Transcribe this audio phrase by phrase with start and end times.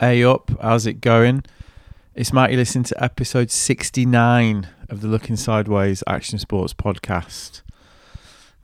[0.00, 1.44] Hey up, how's it going?
[2.16, 7.62] It's Matty listening to episode 69 of the Looking Sideways Action Sports podcast.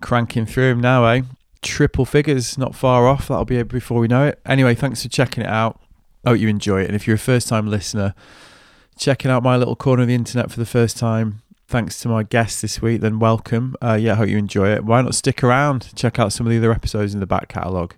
[0.00, 1.22] Cranking through them now, eh?
[1.62, 3.28] Triple figures, not far off.
[3.28, 4.40] That'll be it before we know it.
[4.44, 5.80] Anyway, thanks for checking it out.
[6.24, 6.86] I Hope you enjoy it.
[6.86, 8.12] And if you're a first time listener,
[8.98, 12.24] checking out my little corner of the internet for the first time, thanks to my
[12.24, 13.76] guest this week, then welcome.
[13.80, 14.84] Uh, yeah, I hope you enjoy it.
[14.84, 15.94] Why not stick around?
[15.94, 17.94] Check out some of the other episodes in the back catalogue.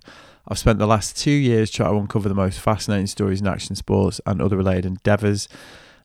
[0.47, 3.75] I've spent the last two years trying to uncover the most fascinating stories in action
[3.75, 5.47] sports and other related endeavours.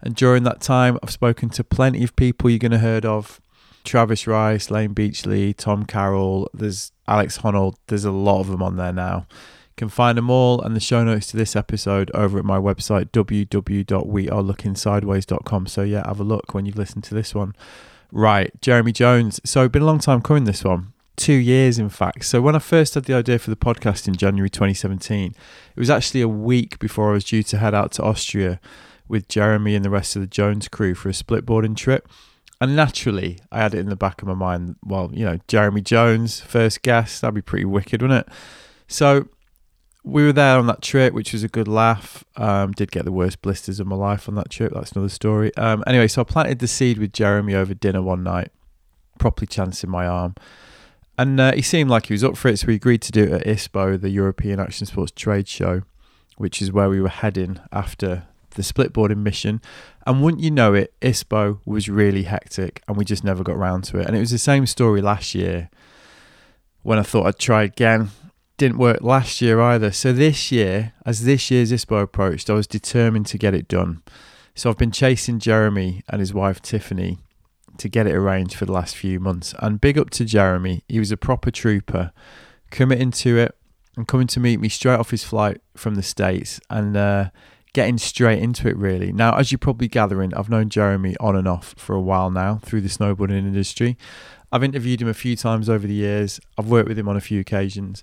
[0.01, 3.41] And during that time, I've spoken to plenty of people you're going to heard of
[3.82, 8.77] Travis Rice, Layne Beachley, Tom Carroll, there's Alex Honnold, there's a lot of them on
[8.77, 9.27] there now.
[9.30, 12.59] You can find them all and the show notes to this episode over at my
[12.59, 15.66] website www.wearelooking.sideways.com.
[15.66, 17.55] So yeah, have a look when you've listened to this one.
[18.12, 19.41] Right, Jeremy Jones.
[19.45, 22.24] So been a long time coming this one two years, in fact.
[22.24, 25.90] So when I first had the idea for the podcast in January 2017, it was
[25.90, 28.60] actually a week before I was due to head out to Austria
[29.09, 32.09] with Jeremy and the rest of the Jones crew for a splitboarding trip.
[32.60, 35.80] And naturally, I had it in the back of my mind, well, you know, Jeremy
[35.80, 38.34] Jones, first guest, that'd be pretty wicked, wouldn't it?
[38.88, 39.28] So
[40.04, 42.24] we were there on that trip, which was a good laugh.
[42.37, 44.73] Um, did get the worst blisters of my life on that trip.
[44.74, 45.54] That's another story.
[45.56, 48.50] Um, anyway, so I planted the seed with Jeremy over dinner one night,
[49.18, 50.34] properly chancing my arm.
[51.19, 53.24] And uh, he seemed like he was up for it, so we agreed to do
[53.24, 55.83] it at ISPO, the European Action Sports Trade Show,
[56.37, 59.61] which is where we were heading after the splitboarding mission.
[60.07, 63.83] And wouldn't you know it, ISPO was really hectic and we just never got round
[63.85, 64.06] to it.
[64.06, 65.71] And it was the same story last year
[66.83, 68.11] when I thought I'd try again.
[68.56, 69.91] Didn't work last year either.
[69.91, 74.03] So this year, as this year's ISPO approached, I was determined to get it done.
[74.55, 77.19] So I've been chasing Jeremy and his wife Tiffany
[77.78, 79.54] to get it arranged for the last few months.
[79.59, 80.82] And big up to Jeremy.
[80.88, 82.12] He was a proper trooper,
[82.71, 83.56] committing to it
[83.97, 87.31] and coming to meet me straight off his flight from the States and uh,
[87.72, 89.12] getting straight into it, really.
[89.12, 92.60] Now, as you're probably gathering, I've known Jeremy on and off for a while now
[92.65, 93.97] through the snowboarding industry.
[94.53, 97.21] I've interviewed him a few times over the years, I've worked with him on a
[97.21, 98.03] few occasions.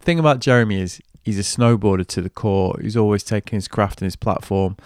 [0.00, 2.78] Thing about Jeremy is he's a snowboarder to the core.
[2.80, 4.76] He's always taking his craft and his platform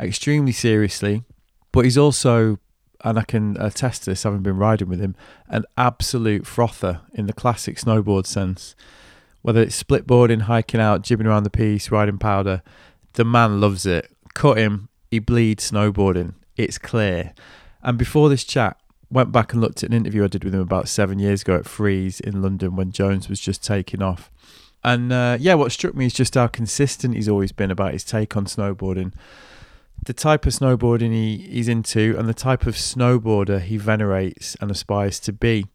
[0.00, 1.22] extremely seriously,
[1.70, 2.58] but he's also
[3.04, 5.14] and I can attest to this having been riding with him,
[5.48, 8.74] an absolute frother in the classic snowboard sense.
[9.42, 12.62] Whether it's splitboarding, hiking out, jibbing around the piece, riding powder,
[13.12, 14.10] the man loves it.
[14.32, 16.32] Cut him, he bleeds snowboarding.
[16.56, 17.34] It's clear.
[17.82, 18.78] And before this chat,
[19.10, 21.56] went back and looked at an interview I did with him about seven years ago
[21.56, 24.30] at Freeze in London when Jones was just taking off.
[24.82, 28.02] And uh, yeah, what struck me is just how consistent he's always been about his
[28.02, 29.12] take on snowboarding
[30.04, 34.70] the type of snowboarding he, he's into and the type of snowboarder he venerates and
[34.70, 35.66] aspires to be.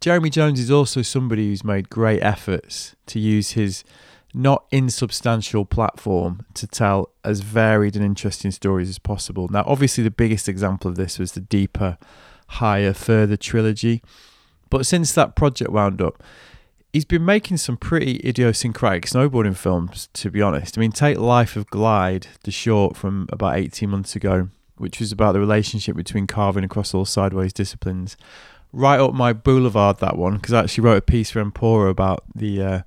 [0.00, 3.84] Jeremy Jones is also somebody who's made great efforts to use his
[4.32, 9.48] not insubstantial platform to tell as varied and interesting stories as possible.
[9.48, 11.98] Now, obviously, the biggest example of this was the Deeper,
[12.46, 14.02] Higher, Further trilogy.
[14.70, 16.22] But since that project wound up,
[16.92, 20.76] he's been making some pretty idiosyncratic snowboarding films, to be honest.
[20.76, 25.12] I mean, take Life of Glide, the short from about 18 months ago, which was
[25.12, 28.16] about the relationship between carving across all sideways disciplines.
[28.72, 32.24] Right up my boulevard, that one, because I actually wrote a piece for Empora about
[32.34, 32.82] the uh,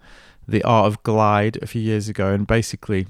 [0.48, 3.08] the art of glide a few years ago, and basically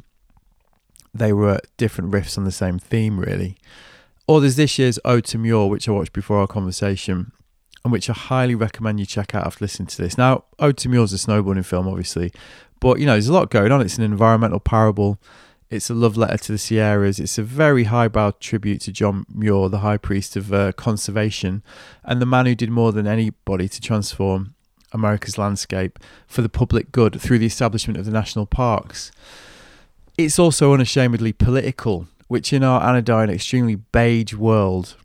[1.14, 3.58] they were different riffs on the same theme, really.
[4.28, 7.32] Or there's this year's Ode to Muir, which I watched before our conversation,
[7.84, 10.18] and which I highly recommend you check out after listening to this.
[10.18, 12.32] Now, Ode to Muir is a snowboarding film, obviously,
[12.80, 13.82] but you know, there's a lot going on.
[13.82, 15.20] It's an environmental parable.
[15.70, 17.20] It's a love letter to the Sierras.
[17.20, 21.64] It's a very highbrow tribute to John Muir, the high priest of uh, conservation,
[22.04, 24.54] and the man who did more than anybody to transform
[24.92, 29.12] America's landscape for the public good through the establishment of the national parks.
[30.16, 34.96] It's also unashamedly political, which in our anodyne, extremely beige world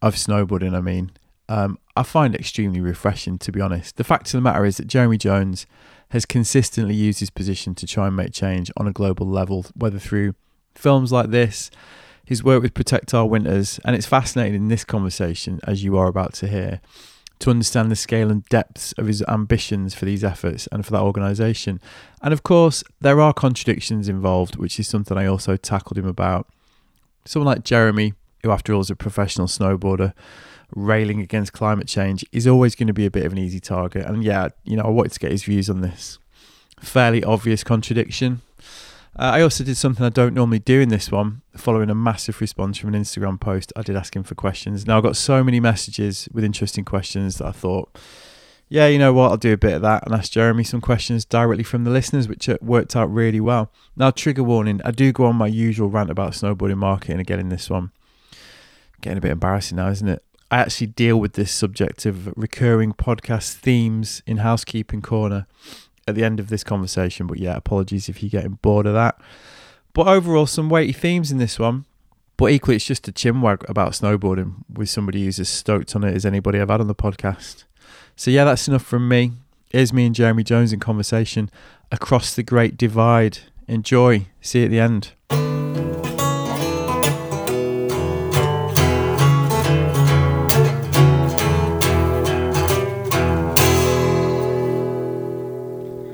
[0.00, 1.10] of snowboarding, I mean,
[1.48, 3.96] um, I find extremely refreshing, to be honest.
[3.96, 5.66] The fact of the matter is that Jeremy Jones
[6.10, 9.98] has consistently used his position to try and make change on a global level, whether
[9.98, 10.34] through
[10.74, 11.70] films like this,
[12.24, 16.06] his work with Protect Our Winters, and it's fascinating in this conversation, as you are
[16.06, 16.80] about to hear,
[17.38, 21.02] to understand the scale and depths of his ambitions for these efforts and for that
[21.02, 21.80] organisation.
[22.20, 26.46] And of course, there are contradictions involved, which is something I also tackled him about.
[27.24, 30.12] Someone like Jeremy, who after all is a professional snowboarder,
[30.74, 34.06] railing against climate change is always going to be a bit of an easy target.
[34.06, 36.18] And yeah, you know, I wanted to get his views on this
[36.80, 38.40] fairly obvious contradiction.
[39.18, 42.40] Uh, I also did something I don't normally do in this one, following a massive
[42.40, 43.72] response from an Instagram post.
[43.74, 44.86] I did ask him for questions.
[44.86, 47.98] Now, I got so many messages with interesting questions that I thought,
[48.68, 49.30] Yeah, you know what?
[49.30, 52.28] I'll do a bit of that and ask Jeremy some questions directly from the listeners,
[52.28, 53.72] which uh, worked out really well.
[53.96, 57.48] Now, trigger warning: I do go on my usual rant about snowboarding marketing again in
[57.48, 57.90] this one.
[59.00, 60.22] Getting a bit embarrassing now, isn't it?
[60.50, 65.46] I actually deal with this subject of recurring podcast themes in Housekeeping Corner
[66.06, 67.26] at the end of this conversation.
[67.26, 69.20] But yeah, apologies if you're getting bored of that.
[69.92, 71.84] But overall, some weighty themes in this one.
[72.38, 76.14] But equally, it's just a chinwag about snowboarding with somebody who's as stoked on it
[76.14, 77.64] as anybody I've had on the podcast.
[78.16, 79.32] So yeah, that's enough from me.
[79.70, 81.50] Here's me and Jeremy Jones in conversation
[81.92, 83.38] across the Great Divide.
[83.66, 84.28] Enjoy.
[84.40, 85.47] See you at the end.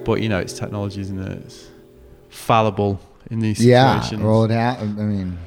[0.04, 1.38] But you know, it's technology, isn't it?
[1.44, 1.66] It's
[2.28, 4.20] fallible in these situations.
[4.20, 5.38] Yeah, well, it ha- I mean,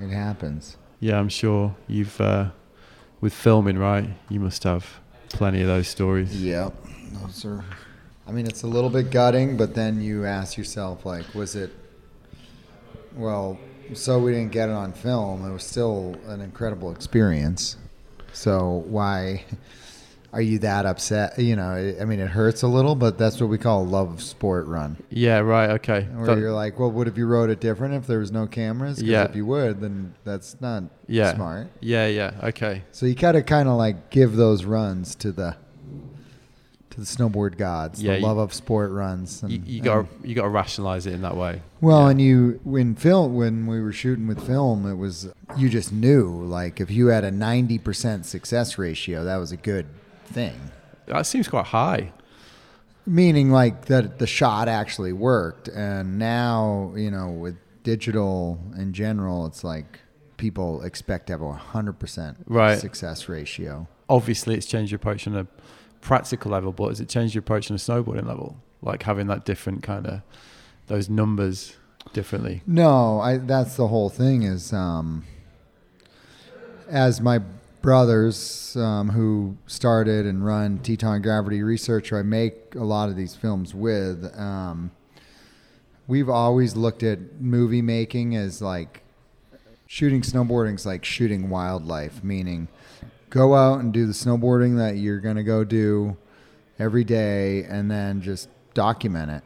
[0.00, 0.76] it happens.
[1.00, 2.50] Yeah, I'm sure you've uh,
[3.20, 4.08] with filming, right?
[4.28, 5.00] You must have
[5.30, 6.42] plenty of those stories.
[6.42, 6.70] Yeah,
[7.12, 7.64] those are.
[8.26, 11.70] I mean, it's a little bit gutting, but then you ask yourself, like, was it?
[13.14, 13.58] Well,
[13.94, 15.48] so we didn't get it on film.
[15.48, 17.76] It was still an incredible experience.
[18.32, 19.44] So why
[20.32, 21.38] are you that upset?
[21.38, 24.10] You know, I mean, it hurts a little, but that's what we call a love
[24.12, 24.96] of sport run.
[25.10, 25.70] Yeah, right.
[25.70, 26.02] Okay.
[26.12, 28.46] Where That- you're like, well, what if you wrote it different if there was no
[28.46, 29.02] cameras?
[29.02, 29.24] Yeah.
[29.24, 31.34] If you would, then that's not yeah.
[31.34, 31.68] smart.
[31.80, 32.32] Yeah, yeah.
[32.42, 32.82] Okay.
[32.92, 35.56] So you gotta kind of like give those runs to the
[36.90, 39.42] to the snowboard gods, Yeah, the you- love of sport runs.
[39.42, 41.62] And, You, you got you got to rationalize it in that way.
[41.80, 42.10] well, Yeah.
[42.10, 46.28] and you when film when we were shooting with film, it was you just knew
[46.44, 49.86] like if you had a ninety percent success ratio, that was a good
[50.28, 50.58] thing.
[51.06, 52.12] that seems quite high.
[53.06, 59.46] Meaning like that the shot actually worked, and now you know with digital in general,
[59.46, 60.00] it's like
[60.36, 62.78] people expect to have a hundred percent Right.
[62.78, 63.88] success ratio.
[64.10, 65.46] Obviously, it's changed your approach on a
[66.02, 68.56] practical level, but has it changed your approach on a snowboarding level?
[68.82, 70.20] Like having that different kind of
[70.86, 71.76] those numbers
[72.12, 72.62] differently.
[72.66, 75.24] No, I that's the whole thing is um
[76.88, 77.40] as my
[77.82, 83.34] brothers um, who started and run Teton Gravity Research, I make a lot of these
[83.34, 84.90] films with, um,
[86.06, 89.02] we've always looked at movie making as like
[89.86, 92.68] shooting snowboarding is like shooting wildlife, meaning
[93.30, 96.16] go out and do the snowboarding that you're gonna go do
[96.78, 99.42] every day, and then just document it.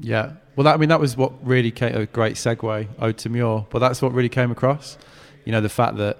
[0.00, 0.32] Yeah.
[0.56, 3.66] Well, that, I mean, that was what really came a great segue ode to Muir.
[3.70, 4.98] But that's what really came across.
[5.44, 6.18] You know, the fact that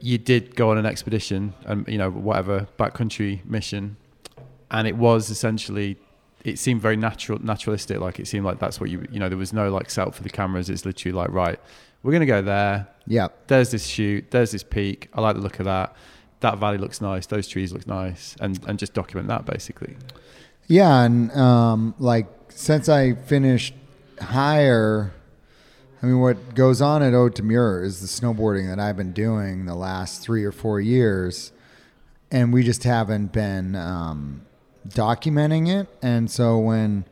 [0.00, 3.96] you did go on an expedition and you know whatever backcountry mission,
[4.70, 5.98] and it was essentially
[6.44, 8.00] it seemed very natural, naturalistic.
[8.00, 10.22] Like it seemed like that's what you you know there was no like setup for
[10.22, 10.70] the cameras.
[10.70, 11.60] It's literally like right,
[12.02, 12.88] we're gonna go there.
[13.06, 13.28] Yeah.
[13.46, 14.30] There's this shoot.
[14.30, 15.08] There's this peak.
[15.14, 15.94] I like the look of that.
[16.40, 17.26] That valley looks nice.
[17.26, 19.96] Those trees look nice, and and just document that basically.
[20.68, 23.74] Yeah, and um, like since I finished
[24.20, 25.12] higher,
[26.02, 29.12] I mean, what goes on at Ode to Muir is the snowboarding that I've been
[29.12, 31.50] doing the last three or four years,
[32.30, 34.42] and we just haven't been um,
[34.88, 35.88] documenting it.
[36.00, 37.04] And so when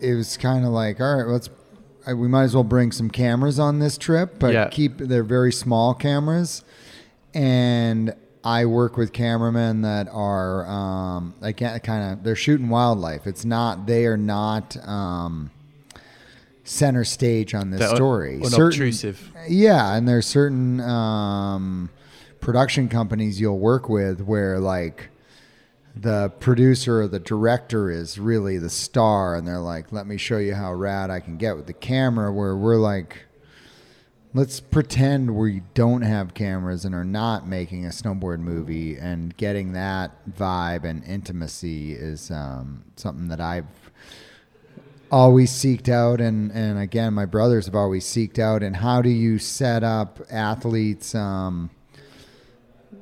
[0.00, 1.50] it was kind of like, all right, let's.
[2.06, 4.68] We might as well bring some cameras on this trip, but Yeah.
[4.68, 6.64] keep they're very small cameras,
[7.34, 13.26] and I work with cameramen that are um, I can't kind of they're shooting wildlife.
[13.26, 15.50] It's not they are not um,
[16.68, 18.36] center stage on this un- story.
[18.36, 19.32] unobtrusive.
[19.48, 21.90] yeah, and there's certain um,
[22.40, 25.08] production companies you'll work with where like
[25.96, 30.38] the producer or the director is really the star, and they're like, "Let me show
[30.38, 33.24] you how rad I can get with the camera." Where we're like,
[34.34, 39.72] let's pretend we don't have cameras and are not making a snowboard movie and getting
[39.72, 43.64] that vibe and intimacy is um, something that I've
[45.10, 49.08] always seeked out and and again my brothers have always seeked out and how do
[49.08, 51.70] you set up athletes um,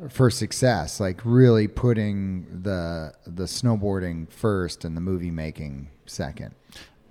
[0.09, 6.55] for success like really putting the the snowboarding first and the movie making second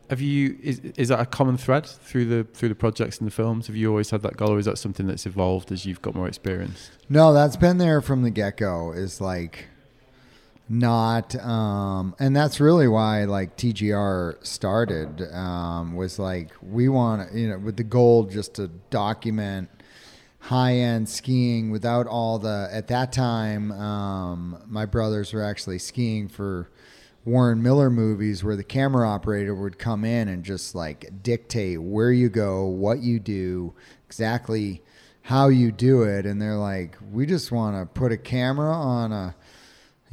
[0.09, 3.31] Have you is is that a common thread through the through the projects and the
[3.31, 3.67] films?
[3.67, 6.13] Have you always had that goal, or is that something that's evolved as you've got
[6.13, 6.91] more experience?
[7.09, 8.91] No, that's been there from the get go.
[8.91, 9.67] Is like
[10.67, 15.21] not, um, and that's really why like TGR started.
[15.33, 19.69] Um, was like we want you know with the goal just to document
[20.39, 23.71] high end skiing without all the at that time.
[23.71, 26.69] Um, my brothers were actually skiing for.
[27.25, 32.11] Warren Miller movies where the camera operator would come in and just like dictate where
[32.11, 33.73] you go, what you do,
[34.05, 34.83] exactly
[35.25, 39.11] how you do it and they're like we just want to put a camera on
[39.11, 39.35] a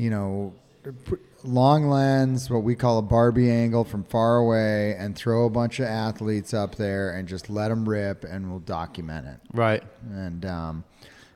[0.02, 0.52] you know,
[1.44, 5.78] long lens, what we call a Barbie angle from far away, and throw a bunch
[5.78, 9.40] of athletes up there and just let them rip, and we'll document it.
[9.52, 9.84] Right.
[10.10, 10.84] And um,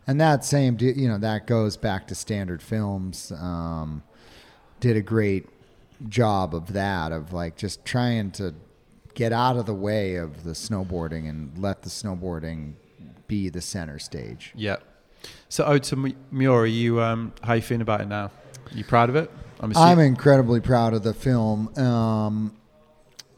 [0.08, 3.30] and that same, you know, that goes back to standard films.
[3.30, 4.02] Um,
[4.80, 5.48] did a great
[6.08, 8.52] job of that, of like just trying to
[9.14, 12.74] get out of the way of the snowboarding and let the snowboarding
[13.28, 14.50] be the center stage.
[14.56, 14.78] Yeah.
[15.48, 18.32] So, Ode to Muir, are you um, how you feeling about it now?
[18.72, 19.30] You proud of it?
[19.60, 21.76] I'm assuming- incredibly proud of the film.
[21.78, 22.52] Um,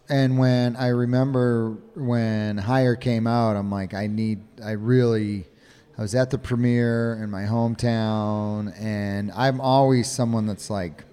[0.09, 5.47] and when I remember when Higher came out, I'm like, I need, I really,
[5.97, 11.05] I was at the premiere in my hometown, and I'm always someone that's like,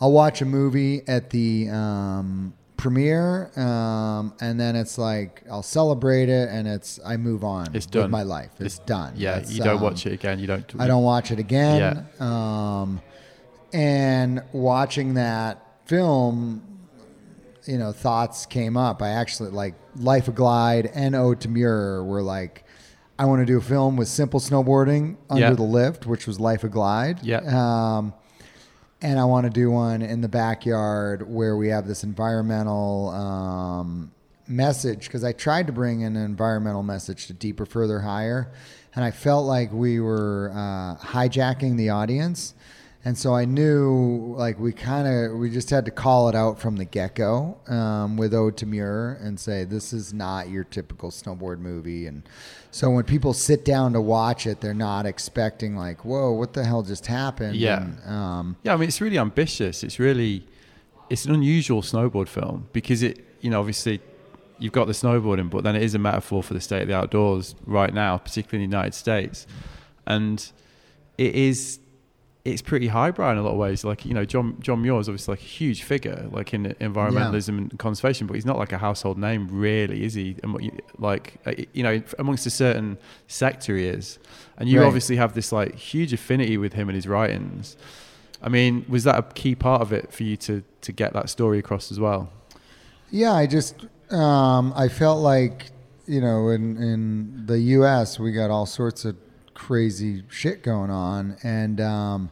[0.00, 6.28] I'll watch a movie at the um, premiere, um, and then it's like I'll celebrate
[6.28, 7.74] it, and it's I move on.
[7.74, 8.10] It's with done.
[8.10, 8.50] my life.
[8.58, 9.14] It's, done.
[9.16, 10.38] Yeah, That's, you don't um, watch it again.
[10.38, 10.74] You don't.
[10.78, 12.06] I don't watch it again.
[12.20, 13.00] Um,
[13.72, 16.62] and watching that film,
[17.66, 19.02] you know, thoughts came up.
[19.02, 22.64] I actually like Life of Glide and Ode to Muir were like,
[23.18, 25.52] I want to do a film with simple snowboarding under Yeah.
[25.52, 27.20] the lift, which was Life of Glide.
[27.22, 27.38] Yeah.
[27.38, 28.14] Um,
[29.04, 34.10] and I want to do one in the backyard where we have this environmental um,
[34.48, 38.50] message because I tried to bring an environmental message to deeper, further, higher,
[38.94, 42.54] and I felt like we were uh, hijacking the audience.
[43.04, 46.58] And so I knew, like, we kind of, we just had to call it out
[46.58, 50.64] from the get go um, with Ode to Muir and say, this is not your
[50.64, 52.06] typical snowboard movie.
[52.06, 52.22] And
[52.74, 56.64] so when people sit down to watch it, they're not expecting, like, whoa, what the
[56.64, 57.54] hell just happened?
[57.54, 57.84] Yeah.
[57.84, 59.84] And, um, Yeah, I mean, it's really ambitious.
[59.84, 60.44] It's really,
[61.08, 64.00] it's an unusual snowboard film because it, you know, obviously
[64.58, 66.96] you've got the snowboarding, but then it is a metaphor for the state of the
[66.96, 69.46] outdoors right now, particularly in the United States.
[70.04, 70.44] And
[71.16, 71.78] it is,
[72.44, 73.84] it's pretty highbrow in a lot of ways.
[73.84, 77.48] Like, you know, John, John Muir is obviously like a huge figure, like in environmentalism
[77.56, 80.36] and conservation, but he's not like a household name really, is he?
[80.98, 82.98] Like, uh, you know, amongst a certain
[83.28, 84.18] sector he is.
[84.58, 84.86] And you Right.
[84.86, 87.76] obviously have this like huge affinity with him and his writings.
[88.42, 91.30] I mean, was that a key part of it for you to to get that
[91.30, 92.28] story across as well?
[93.10, 95.70] Yeah, I just um, I felt like
[96.06, 98.18] you know in in the U.S.
[98.18, 99.16] we got all sorts of
[99.54, 102.30] crazy shit going on, and um,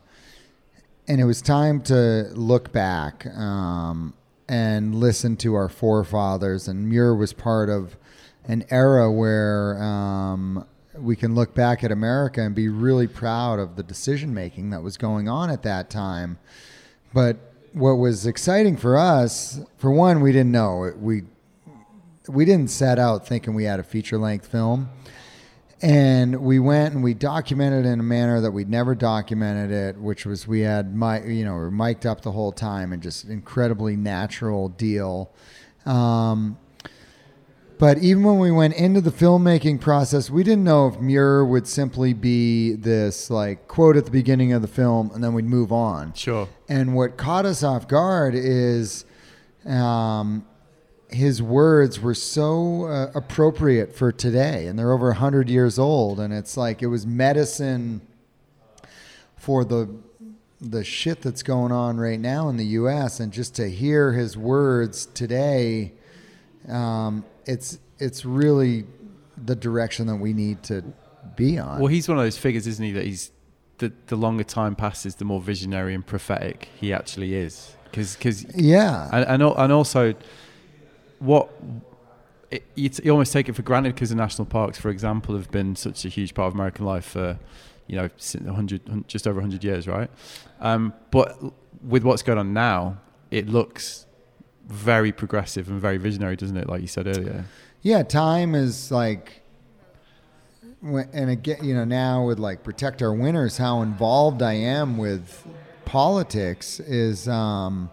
[1.09, 4.15] and it was time to look back um,
[4.49, 6.69] and listen to our forefathers.
[6.69, 7.97] And Muir was part of
[8.45, 13.77] an era where um, we can look back at America and be really proud of
[13.77, 16.39] the decision making that was going on at that time.
[17.13, 17.37] But
[17.73, 21.23] what was exciting for us, for one, we didn't know we
[22.29, 24.89] we didn't set out thinking we had a feature length film.
[25.83, 30.25] And we went and we documented in a manner that we'd never documented it, which
[30.25, 33.25] was we had my you know we were mic'd up the whole time and just
[33.25, 35.33] incredibly natural deal.
[35.85, 36.57] Um,
[37.83, 41.67] but even when we went into the filmmaking process, we didn't know if Muir would
[41.67, 45.73] simply be this like quote at the beginning of the film and then we'd move
[45.73, 46.15] on.
[46.15, 46.49] Sure.
[46.69, 49.05] And what caught us off guard is
[49.67, 50.47] um,
[51.13, 56.21] his words were so uh, appropriate for today, and they're over 100 years old.
[56.21, 58.01] And it's like it was medicine
[59.37, 59.89] for the
[60.61, 63.19] the shit that's going on right now in the U.S.
[63.19, 65.93] And just to hear his words today,
[66.69, 68.85] um, it's it's really
[69.45, 70.85] the direction that we need to
[71.37, 71.81] be on.
[71.81, 72.93] Well, he's one of those figures, isn't he?
[72.93, 73.33] That he's
[73.79, 77.75] the the longer time passes, the more visionary and prophetic he actually is.
[77.85, 80.15] Because because yeah, and and, and also
[81.23, 81.51] what
[82.51, 85.37] it, you, t- you almost take it for granted because the national parks, for example,
[85.37, 87.39] have been such a huge part of American life for
[87.87, 90.11] you know since 100 just over 100 years, right?
[90.61, 91.39] Um, but
[91.83, 92.99] with what's going on now,
[93.31, 94.07] it looks
[94.67, 96.69] very progressive and very visionary, doesn't it?
[96.69, 97.45] Like you said earlier.
[97.81, 99.43] Yeah, time is like,
[100.83, 105.47] and again, you know, now with like protect our winters, how involved I am with
[105.85, 107.29] politics is.
[107.29, 107.91] Um,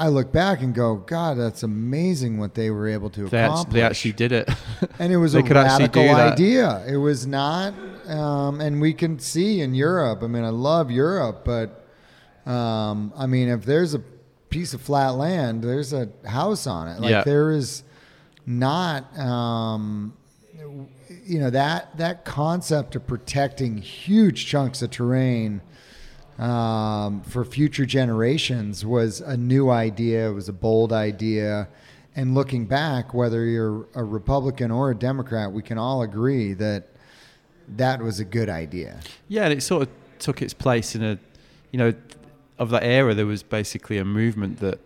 [0.00, 3.74] I look back and go, God, that's amazing what they were able to accomplish.
[3.74, 4.48] they actually did it.
[4.98, 6.82] and it was they a could radical idea.
[6.88, 7.74] It was not,
[8.08, 10.22] um, and we can see in Europe.
[10.22, 11.84] I mean, I love Europe, but
[12.50, 14.02] um, I mean, if there's a
[14.48, 17.00] piece of flat land, there's a house on it.
[17.00, 17.22] Like Yeah.
[17.22, 17.84] there is
[18.46, 20.14] not, um,
[21.26, 25.60] you know, that that concept of protecting huge chunks of terrain.
[26.40, 30.30] Um, for future generations was a new idea.
[30.30, 31.68] It was a bold idea.
[32.16, 36.88] And looking back, whether you're a Republican or a Democrat, we can all agree that
[37.76, 39.00] that was a good idea.
[39.28, 41.18] Yeah, and it sort of took its place in a,
[41.72, 41.92] you know,
[42.58, 43.14] of that era.
[43.14, 44.80] There was basically a movement that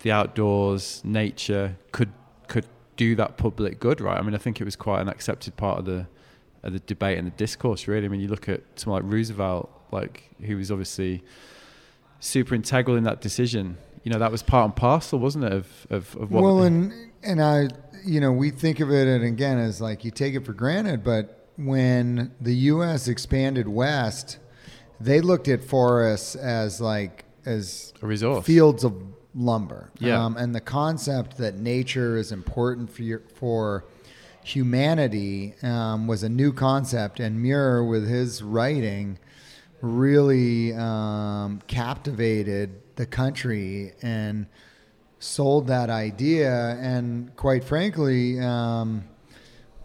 [0.00, 2.12] the outdoors, nature could
[2.46, 2.66] could
[2.96, 4.18] do that public good, right?
[4.18, 6.06] I mean, I think it was quite an accepted part of the
[6.62, 7.88] of the debate and the discourse.
[7.88, 11.22] Really, I mean, you look at someone like Roosevelt, like he was obviously
[12.20, 13.76] super integral in that decision.
[14.04, 16.42] You know, that was part and parcel, wasn't it, of of, of what?
[16.42, 16.92] Well, and
[17.22, 17.68] and I,
[18.04, 21.04] you know, we think of it and again as like you take it for granted,
[21.04, 23.08] but when the U.S.
[23.08, 24.38] expanded west,
[24.98, 28.46] they looked at forests as like as a resource.
[28.46, 28.94] fields of
[29.34, 29.90] lumber.
[29.98, 30.24] Yeah.
[30.24, 33.84] Um, and the concept that nature is important for your, for
[34.42, 37.20] humanity um, was a new concept.
[37.20, 39.18] And Muir, with his writing,
[39.80, 44.46] really um, captivated the country and
[45.18, 46.76] sold that idea.
[46.80, 49.04] And quite frankly, um,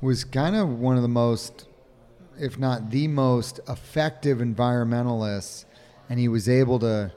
[0.02, 1.68] was kind of one of the most,
[2.40, 5.66] if not the most effective environmentalists.
[6.10, 7.12] And he was able to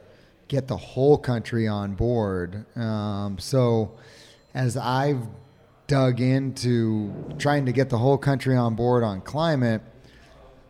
[0.49, 2.65] get the whole country on board.
[2.77, 3.93] Um, so,
[4.55, 5.27] as I've
[5.87, 9.83] dug into trying to get the whole country on board on climate,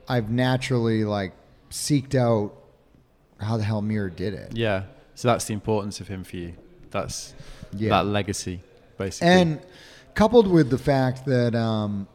[0.08, 1.32] I've naturally like
[1.70, 2.52] seeked out
[3.40, 4.56] how the hell Muir did it.
[4.56, 4.84] Yeah.
[5.14, 6.54] So that's the importance of him for you.
[6.90, 7.34] That's
[7.76, 7.90] Yeah.
[7.90, 8.60] that legacy,
[8.96, 9.28] basically.
[9.28, 9.60] And
[10.14, 12.08] coupled with the fact that um,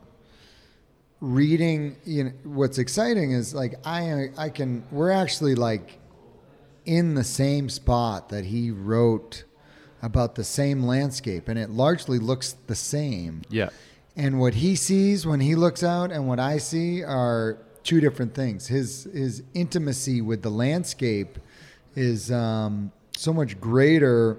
[1.20, 6.00] reading, you know, what's exciting is like I I can we're actually like
[6.86, 9.46] in the same spot that he wrote
[10.02, 13.42] about the same landscape, and it largely looks the same.
[13.50, 13.70] yeah.
[14.16, 18.34] And what he sees when he looks out and what I see are two different
[18.34, 18.68] things.
[18.68, 21.38] His his intimacy with the landscape
[21.96, 24.38] is um, so much greater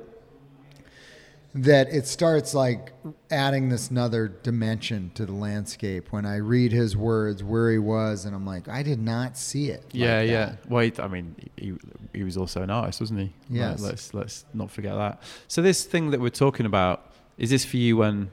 [1.55, 2.93] that it starts like
[3.31, 8.25] adding this another dimension to the landscape when I read his words where he was
[8.25, 9.85] and I'm like I did not see it.
[9.85, 10.57] like Yeah, yeah.
[10.69, 11.75] well I mean, he,
[12.13, 13.33] he was also an artist, wasn't he?
[13.49, 13.81] Yes.
[13.81, 15.23] Like, let's let's not forget that.
[15.47, 18.31] So this thing that we're talking about is this for you when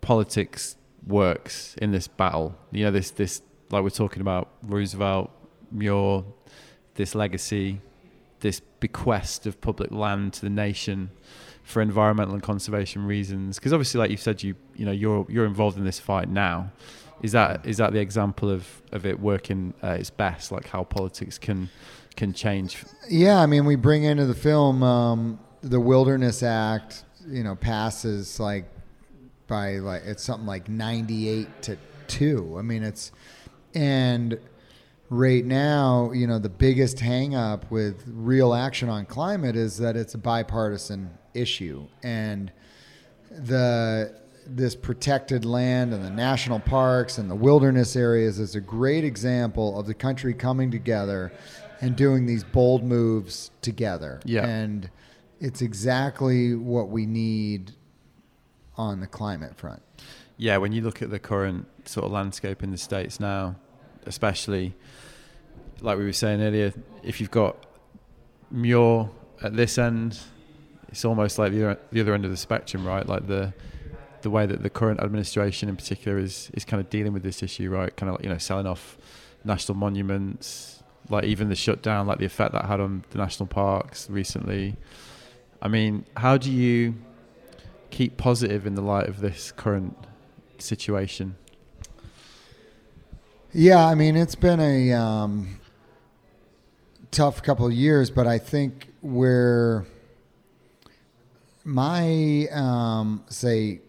[0.00, 0.76] politics
[1.06, 2.56] works in this battle?
[2.72, 5.30] You know, this this like we're talking about Roosevelt,
[5.70, 6.24] Muir,
[6.94, 7.80] this legacy,
[8.40, 11.10] this bequest of public land to the nation
[11.62, 13.58] for environmental and conservation reasons.
[13.58, 16.72] Because obviously, like you said, you you know you're you're involved in this fight now.
[17.20, 20.52] Is that is that the example of, of it working at its best?
[20.52, 21.68] Like how politics can
[22.16, 22.84] can change?
[23.08, 27.04] Yeah, I mean, we bring into the film um, the Wilderness Act.
[27.26, 28.64] You know, passes like
[29.48, 31.76] by like it's something like ninety-eight to
[32.06, 32.56] two.
[32.58, 33.12] I mean, it's
[33.74, 34.38] and
[35.10, 39.96] right now, you know, the biggest hang up with real action on climate is that
[39.96, 42.52] it's a bipartisan issue, and
[43.30, 44.14] the
[44.46, 49.78] this protected land and the national parks and the wilderness areas is a great example
[49.78, 51.30] of the country coming together
[51.82, 54.20] and doing these bold moves together.
[54.24, 54.46] Yeah.
[54.46, 54.88] And
[55.38, 57.72] it's exactly what we need
[58.76, 59.82] on the climate front.
[60.38, 63.56] Yeah, when you look at the current sort of landscape in the states now,
[64.06, 64.74] especially
[65.80, 66.72] like we were saying earlier,
[67.02, 67.66] if you've got
[68.50, 69.10] Muir
[69.42, 70.18] at this end,
[70.88, 73.06] it's almost like the the other end of the spectrum, right?
[73.06, 73.52] Like the
[74.22, 77.42] the way that the current administration in particular is is kind of dealing with this
[77.42, 77.94] issue, right?
[77.96, 78.96] Kind of like, you know selling off
[79.44, 84.08] national monuments, like even the shutdown, like the effect that had on the national parks
[84.08, 84.76] recently.
[85.60, 86.94] I mean, how do you
[87.90, 89.96] keep positive in the light of this current
[90.62, 91.36] situation?
[93.52, 95.58] Yeah, I mean it's been a um,
[97.10, 99.86] tough couple of years, but I think where
[101.64, 103.80] my um, say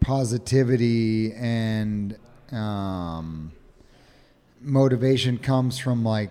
[0.00, 2.16] positivity and
[2.52, 3.52] um,
[4.60, 6.30] motivation comes from like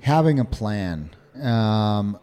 [0.00, 1.10] having a plan.
[1.42, 2.18] Um,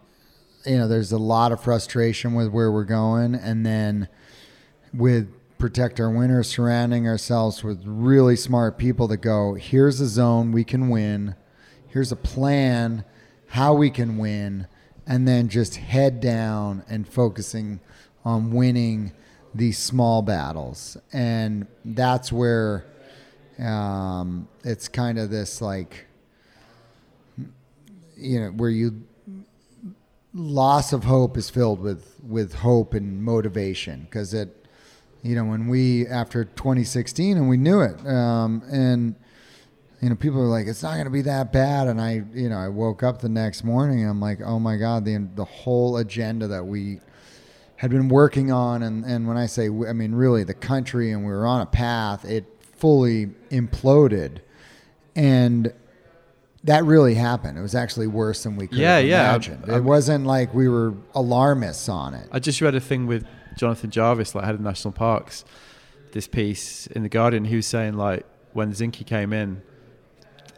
[0.64, 4.08] you know, there's a lot of frustration with where we're going, and then
[4.92, 5.28] with
[5.64, 10.62] protect our winters, surrounding ourselves with really smart people that go, here's a zone we
[10.62, 11.34] can win,
[11.88, 13.02] here's a plan
[13.46, 14.66] how we can win,
[15.06, 17.80] and then just head down and focusing
[18.26, 19.10] on winning
[19.54, 20.98] these small battles.
[21.14, 22.84] And that's where
[23.58, 26.04] um, it's kind of this like,
[28.18, 29.02] you know, where you
[30.34, 34.63] loss of hope is filled with with hope and motivation because it
[35.24, 39.16] you know when we after 2016 and we knew it um, and
[40.00, 42.48] you know people are like it's not going to be that bad and i you
[42.48, 45.44] know i woke up the next morning and i'm like oh my god the the
[45.44, 47.00] whole agenda that we
[47.76, 51.10] had been working on and and when i say we- i mean really the country
[51.10, 52.44] and we were on a path it
[52.76, 54.38] fully imploded
[55.16, 55.72] and
[56.64, 57.58] that really happened.
[57.58, 59.28] It was actually worse than we could Yeah, have yeah.
[59.28, 59.64] imagined.
[59.68, 62.26] I'm- it wasn't like we were alarmists on it.
[62.32, 63.26] I just read a thing with
[63.56, 65.44] Jonathan Jarvis, like head of national parks.
[66.12, 69.62] This piece in the Guardian, he was saying like when Zinke came in,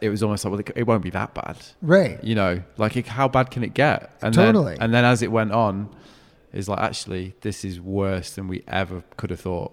[0.01, 2.23] it was almost like well, it, won't be that bad, Right.
[2.23, 4.11] you know, like it, how bad can it get?
[4.21, 4.73] And Totally.
[4.73, 5.89] Then, and then as it went on,
[6.53, 9.71] is like actually this is worse than we ever could have thought.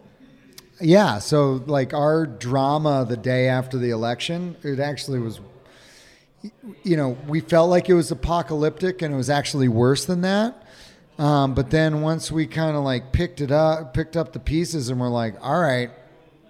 [0.81, 5.41] Yeah, so like our drama the day after the election, it actually was
[6.83, 10.63] you know, we felt like it was apocalyptic and it was actually worse than that.
[11.19, 14.89] Um, but then once we kind of like picked it up, picked up the pieces
[14.89, 15.91] and we're like, all right,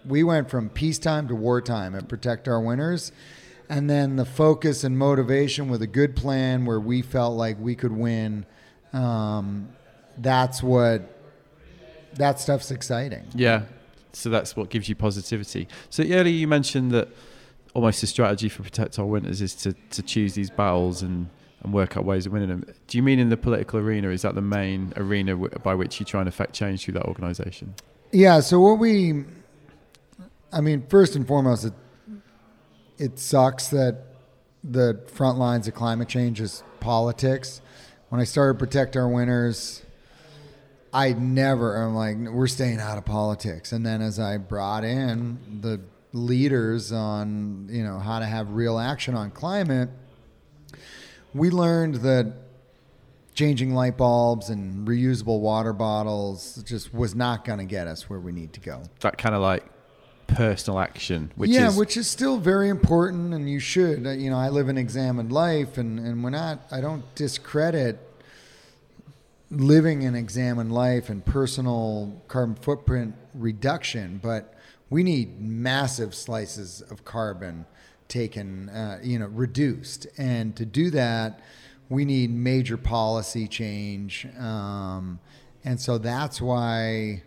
[0.07, 3.13] we went from peacetime to wartime at Protect Our Winters.
[3.69, 7.75] And then the focus and motivation with a good plan where we felt like we
[7.75, 8.47] could win.
[8.93, 9.69] Um,
[10.19, 11.03] that's what,
[12.15, 13.25] that stuff's exciting.
[13.35, 13.63] Yeah.
[14.13, 15.69] So that's what gives you positivity.
[15.91, 17.09] So earlier you mentioned that
[17.75, 21.29] almost the strategy for protect our winters is to, to choose these battles and,
[21.65, 22.65] and work out ways of winning them.
[22.87, 24.11] Do you mean in the political arena?
[24.11, 27.07] Is that the main arena w- by which you try and affect change through that
[27.07, 27.75] organisation?
[28.13, 28.41] Yeah.
[28.41, 29.25] So what we,
[30.53, 31.73] I mean, first and foremost, it
[32.97, 34.05] it sucks that
[34.63, 37.61] the front lines of climate change is politics.
[38.11, 39.83] When I started Protect Our Winters,
[40.93, 41.77] I never.
[41.77, 43.73] I'm like, we're staying out of politics.
[43.73, 45.81] And then as I brought in the
[46.13, 49.89] leaders on, you know, how to have real action on climate,
[51.35, 52.33] we learned that
[53.35, 58.21] changing light bulbs and reusable water bottles just was not going to get us where
[58.21, 58.83] we need to go.
[59.01, 59.65] That kind of like
[60.27, 64.07] personal action, which yeah, is which is still very important, and you should.
[64.07, 66.61] You know, I live an examined life, and and we're not.
[66.71, 67.99] I don't discredit
[69.51, 74.55] living an examined life and personal carbon footprint reduction, but
[74.91, 77.67] we need massive slices of carbon
[78.09, 81.41] taken, uh, you know, reduced, and to do that,
[81.89, 85.19] we need major policy change, um,
[85.65, 87.23] and so that's why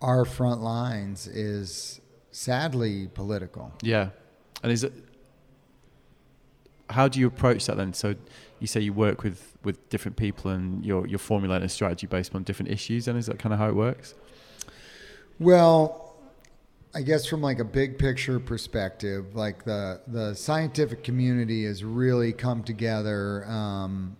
[0.00, 2.00] our front lines is
[2.30, 3.72] sadly political.
[3.82, 4.10] yeah.
[4.62, 4.92] And is it?
[6.90, 7.92] How do you approach that then?
[7.92, 8.14] So
[8.58, 12.34] you say you work with with different people and you're you're formulating a strategy based
[12.34, 13.06] on different issues.
[13.06, 14.14] And is that kind of how it works?
[15.38, 16.05] Well,
[16.96, 22.32] I guess from like a big picture perspective, like the the scientific community has really
[22.32, 24.16] come together um,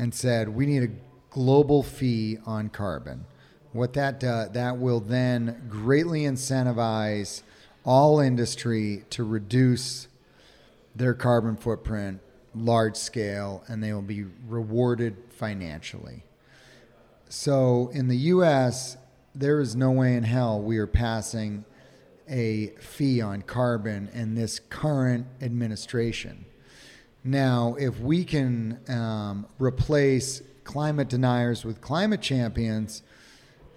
[0.00, 0.88] and said we need a
[1.30, 3.24] global fee on carbon.
[3.70, 7.42] What that uh, that will then greatly incentivize
[7.84, 10.08] all industry to reduce
[10.96, 12.18] their carbon footprint
[12.52, 16.24] large scale, and they will be rewarded financially.
[17.28, 18.96] So in the U.S.,
[19.36, 21.64] there is no way in hell we are passing
[22.28, 26.44] a fee on carbon in this current administration.
[27.24, 33.02] Now, if we can um, replace climate deniers with climate champions,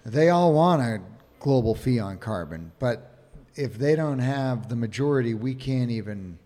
[0.05, 1.01] they all want a
[1.39, 2.71] global fee on carbon.
[2.79, 3.17] But
[3.55, 6.37] if they don't have the majority, we can't even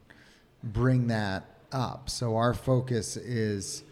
[0.64, 2.10] bring that up.
[2.10, 3.84] So our focus is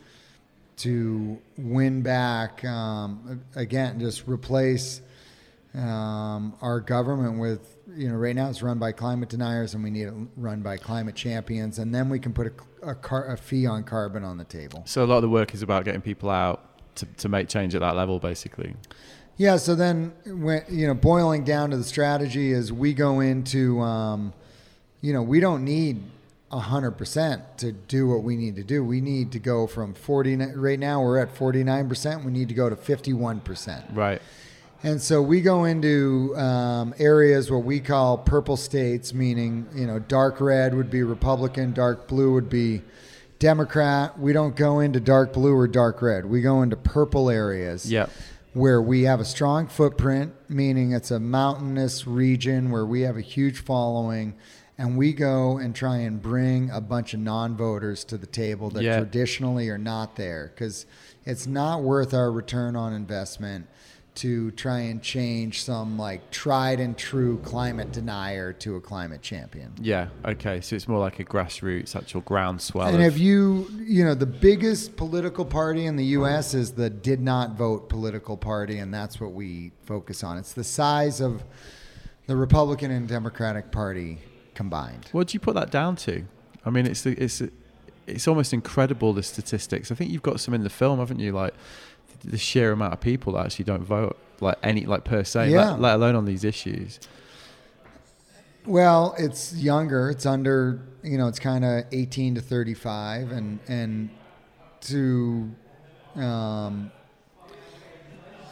[0.78, 5.02] to win back um, again, just replace
[5.76, 9.90] um, our government with you know right now it's run by climate deniers and we
[9.90, 13.38] need it run by climate champions and then we can put a, a, car, a
[13.38, 14.84] fee on carbon on the table.
[14.86, 17.76] So a lot of the work is about getting people out to, to make change
[17.76, 18.76] at that level, basically.
[19.38, 19.58] Yeah.
[19.58, 24.34] So then, when you know, boiling down to the strategy is we go into, um,
[25.02, 26.04] you know, we don't need
[26.52, 28.84] hundred percent to do what we need to do.
[28.84, 30.36] We need to go from forty.
[30.36, 32.24] Right now, we're at forty nine percent.
[32.24, 33.86] We need to go to fifty one percent.
[33.92, 34.22] Right.
[34.86, 40.00] And so we go into um, areas what we call purple states, meaning you know
[40.00, 42.82] dark red would be Republican, dark blue would be
[43.39, 44.19] Democrat.
[44.19, 46.26] We don't go into dark blue or dark red.
[46.26, 48.08] We go into purple areas Yeah.
[48.54, 53.22] where we have a strong footprint, meaning it's a mountainous region where we have a
[53.22, 54.34] huge following,
[54.78, 58.84] and we go and try and bring a bunch of non-voters to the table that
[58.84, 58.98] Yeah.
[58.98, 60.86] traditionally are not there because
[61.26, 63.67] it's not worth our return on investment
[64.15, 69.73] to try and change some like tried and true climate denier to a climate champion.
[69.82, 70.10] Yeah.
[70.23, 70.62] Okay.
[70.62, 72.88] So it's more like a grassroots, actual groundswell.
[72.88, 76.54] And if you, you know, the biggest political party in the U.S.
[76.54, 80.38] is the did not vote political party, and that's what we focus on.
[80.38, 81.43] It's the size of
[82.28, 84.19] the Republican and Democratic Party
[84.54, 85.10] combined.
[85.12, 86.26] What do you put that down to?
[86.65, 87.41] I mean, it's the, it's
[88.06, 89.91] it's almost incredible the statistics.
[89.91, 91.32] I think you've got some in the film, haven't you?
[91.32, 91.54] Like
[92.21, 95.71] the sheer amount of people that actually don't vote, like any like per se, Yeah.
[95.71, 96.99] let, let alone on these issues.
[98.65, 100.10] Well, it's younger.
[100.10, 104.10] It's under, you know, it's kind of 18 to 35 and and
[104.82, 105.49] to
[106.15, 106.91] um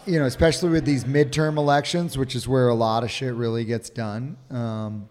[0.05, 3.63] you know, especially with these midterm elections, which is where a lot of shit really
[3.65, 4.35] gets done.
[4.49, 5.07] Um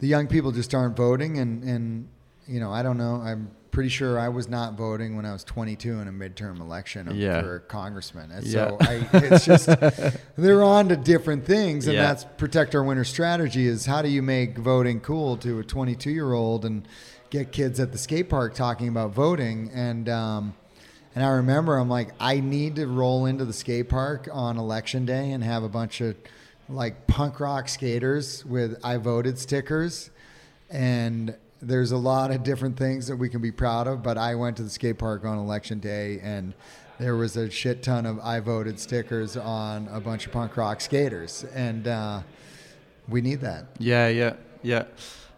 [0.00, 2.08] the young people just aren't voting and and
[2.48, 3.16] you know, I don't know.
[3.24, 7.10] I'm pretty sure I was not voting when I was 22 in a midterm election
[7.14, 7.40] Yeah.
[7.42, 8.30] for congressman.
[8.30, 8.68] And Yeah.
[8.70, 9.68] So I, it's just
[10.36, 12.02] they're on to different things, and Yeah.
[12.02, 13.66] that's protect our winters strategy.
[13.66, 16.86] Is how do you make voting cool to a 22 year old and
[17.30, 20.08] get kids at the skate park talking about voting and.
[20.08, 20.54] Um,
[21.16, 25.06] and I remember I'm like, I need to roll into the skate park on election
[25.06, 26.16] day and have a bunch of
[26.68, 30.10] like punk rock skaters with I voted stickers.
[30.70, 34.02] And there's a lot of different things that we can be proud of.
[34.02, 36.54] But I went to the skate park on election day and
[36.98, 40.80] there was a shit ton of I voted stickers on a bunch of punk rock
[40.80, 41.44] skaters.
[41.54, 42.22] And uh,
[43.08, 43.66] we need that.
[43.78, 44.84] Yeah, yeah, yeah.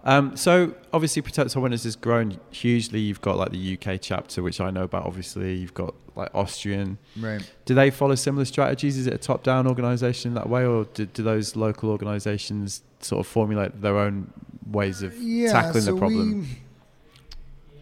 [0.04, 3.00] Um, so obviously, Protect Our Winters has grown hugely.
[3.00, 5.04] You've got like the UK chapter, which I know about.
[5.04, 6.98] Obviously, you've got like Austrian.
[7.18, 7.42] Right.
[7.64, 8.96] Do they follow similar strategies?
[8.96, 13.26] Is it a top-down organisation that way, or do, do those local organisations sort of
[13.26, 14.32] formulate their own
[14.70, 16.40] ways of tackling the problem?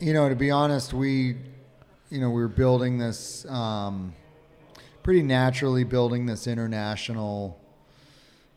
[0.00, 1.36] We, you know, to be honest, we,
[2.10, 4.14] you know, we were building this um,
[5.02, 7.60] pretty naturally, building this international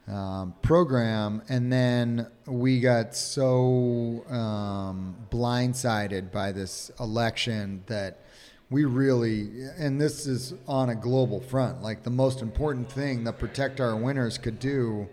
[0.08, 8.22] um, program, and then we got so um, blindsided by this election that
[8.70, 11.82] we really, and this is on a global front.
[11.82, 15.08] Like the most important thing that Protect Our Winters could do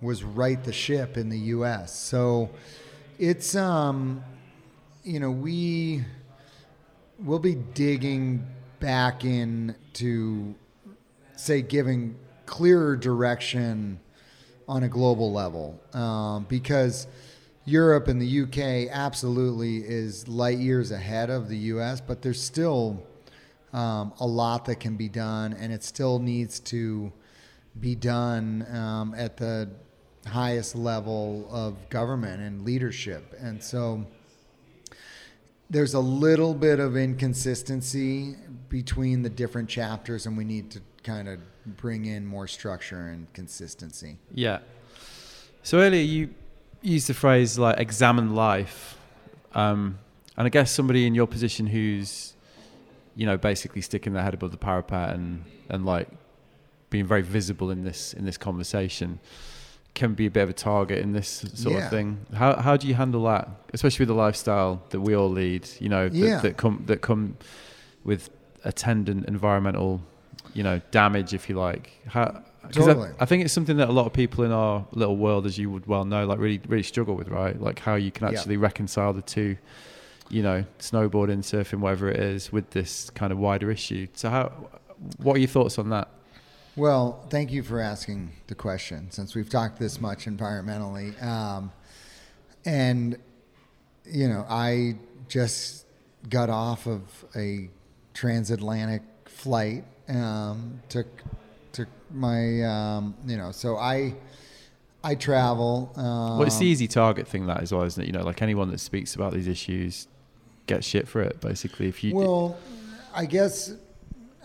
[0.00, 1.98] was right the ship in the U.S.
[1.98, 2.50] So
[3.18, 4.22] it's, um,
[5.02, 6.04] you know, we
[7.18, 8.46] will be digging
[8.80, 10.54] back in to
[11.36, 13.98] say, giving clearer direction
[14.68, 17.06] on a global level um, because
[17.64, 23.02] Europe and the UK absolutely is light years ahead of the US, but there's still
[23.72, 27.12] um, a lot that can be done, and it still needs to
[27.80, 29.68] be done um, at the
[30.26, 33.34] highest level of government and leadership.
[33.40, 34.06] And so
[35.70, 38.36] there's a little bit of inconsistency
[38.68, 41.40] between the different chapters, and we need to kind of
[41.76, 44.18] bring in more structure and consistency.
[44.32, 44.58] Yeah.
[45.62, 46.30] So earlier you
[46.82, 48.98] used the phrase like examine life,
[49.54, 49.98] um,
[50.36, 52.34] and I guess somebody in your position who's,
[53.16, 56.08] you know, basically sticking their head above the parapet and and like
[56.90, 59.18] being very visible in this in this conversation
[59.96, 61.84] can be a bit of a target in this sort Yeah.
[61.86, 62.18] of thing.
[62.34, 65.68] How how do you handle that, especially with the lifestyle that we all lead?
[65.80, 66.40] You know, that, Yeah.
[66.40, 67.36] that come that come
[68.04, 68.30] with
[68.64, 70.00] attendant environmental,
[70.54, 71.90] you know, damage, if you like.
[72.06, 73.08] How, Totally.
[73.18, 75.56] I, I think it's something that a lot of people in our little world, as
[75.56, 77.60] you would well know, like really really struggle with, right?
[77.60, 78.38] Like how you can Yeah.
[78.38, 79.56] actually reconcile the two.
[80.28, 84.08] You know, snowboarding, surfing, whatever it is, with this kind of wider issue.
[84.14, 84.50] So, how?
[85.18, 86.08] What are your thoughts on that?
[86.76, 91.20] Well, thank you for asking the question since we've talked this much environmentally.
[91.22, 91.72] Um,
[92.66, 93.16] and,
[94.04, 95.86] you know, I just
[96.28, 97.70] got off of a
[98.12, 101.06] transatlantic flight, um, took,
[101.72, 104.14] took my, um, you know, so I,
[105.02, 105.92] I travel.
[105.96, 108.06] Um, Well, it's the easy target thing that as well, isn't it?
[108.06, 110.08] You know, like anyone that speaks about these issues
[110.66, 111.40] gets shit for it.
[111.40, 112.58] Basically, if you Well,
[113.14, 113.72] I guess,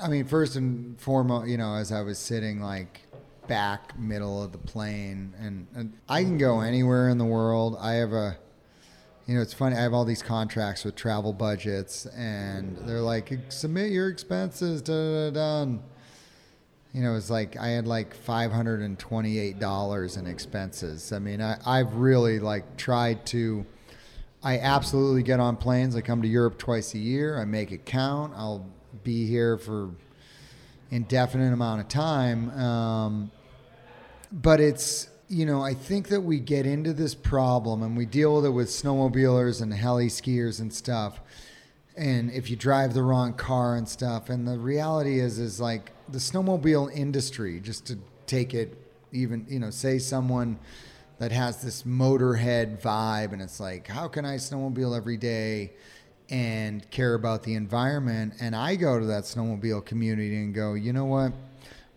[0.02, 3.02] I mean, first and foremost, you know, as I was sitting like
[3.48, 7.78] back middle of the plane, and, and I can go anywhere in the world.
[7.80, 8.38] I have a,
[9.28, 9.76] you know, it's funny.
[9.76, 14.94] I have all these contracts with travel budgets, and they're like, submit your expenses, da
[14.94, 15.66] da da.
[15.66, 15.72] da.
[16.94, 21.14] You know, it's like I had like five hundred and twenty-eight dollars in expenses.
[21.14, 23.66] I mean, I, I've really like tried to.
[24.44, 25.96] I absolutely get on planes.
[25.96, 27.40] I come to Europe twice a year.
[27.40, 28.34] I make it count.
[28.36, 28.66] I'll
[29.04, 29.92] be here for
[30.90, 32.50] indefinite amount of time.
[32.52, 33.32] Um,
[34.32, 38.36] but it's you know I think that we get into this problem and we deal
[38.36, 41.20] with it with snowmobilers and heli skiers and stuff.
[41.98, 45.92] And if you drive the wrong car and stuff, and the reality is is like
[46.10, 48.78] the snowmobile industry, just to take it
[49.12, 50.58] even you know say someone
[51.20, 55.72] that has this motorhead vibe and it's like how can i snowmobile every day
[56.32, 60.94] and care about the environment and i go to that snowmobile community and go you
[60.94, 61.34] know what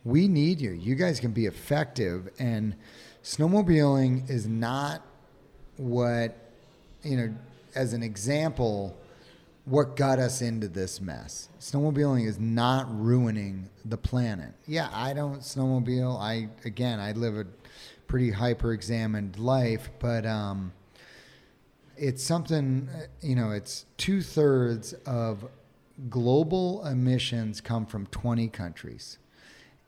[0.05, 2.75] we need you you guys can be effective and
[3.23, 5.01] snowmobiling is not
[5.77, 6.37] what
[7.03, 7.35] you know
[7.75, 8.97] as an example
[9.65, 11.49] what got us into this mess.
[11.59, 14.53] Snowmobiling is not ruining the planet.
[14.67, 16.21] Yeah, I don't snowmobile.
[16.21, 17.47] I again, I live a
[18.07, 20.73] pretty hyper examined life, but um,
[21.97, 23.51] it's something uh, you know.
[23.51, 25.47] It's two thirds of
[26.11, 29.19] global emissions come from 20 countries,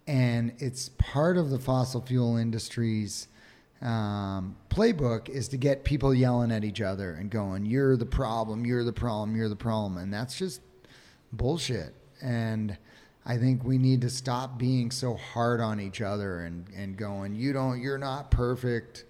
[0.07, 3.29] and it's part of the fossil fuel industry's
[3.83, 8.65] um, playbook is to get people yelling at each other and going, "You're the problem.
[8.65, 9.37] You're the problem.
[9.37, 10.61] You're the problem," and that's just
[11.33, 11.95] bullshit.
[12.23, 12.79] And
[13.29, 17.35] I think we need to stop being so hard on each other and, and going,
[17.35, 19.05] you don't, you're not perfect.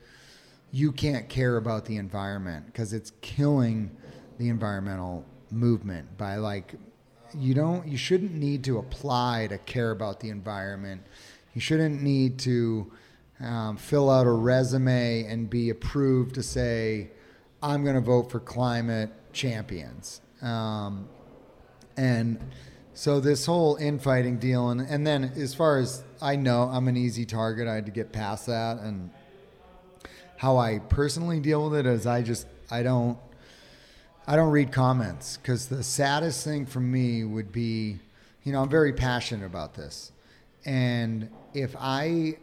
[0.76, 3.96] You can't care about the environment because it's killing
[4.36, 6.74] the environmental movement by like,
[7.34, 11.00] you don't, you shouldn't need to apply to care about the environment.
[11.54, 12.92] You shouldn't need to
[13.40, 17.08] um, fill out a resume and be approved to say,
[17.62, 20.20] I'm going to vote for climate champions.
[20.42, 21.08] Um,
[21.96, 22.38] and
[22.92, 26.98] so this whole infighting deal, and, and then as far as I know, I'm an
[26.98, 27.66] easy target.
[27.66, 29.08] I had to get past that, and
[30.36, 33.18] how I personally deal with it is I just I don't
[34.26, 37.98] I don't read comments because the saddest thing for me would be,
[38.42, 40.12] you know, I'm very passionate about this,
[40.64, 42.36] and if I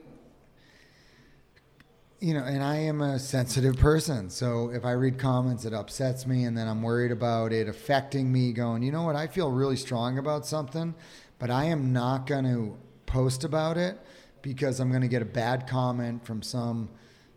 [2.24, 4.30] you know, and I am a sensitive person.
[4.30, 8.32] So if I read comments, it upsets me, and then I'm worried about it affecting
[8.32, 8.54] me.
[8.54, 9.18] Going, you know what?
[9.18, 10.96] I feel really strong about something,
[11.38, 14.00] but I am not going to post about it
[14.42, 16.88] because I'm going to get a bad comment from some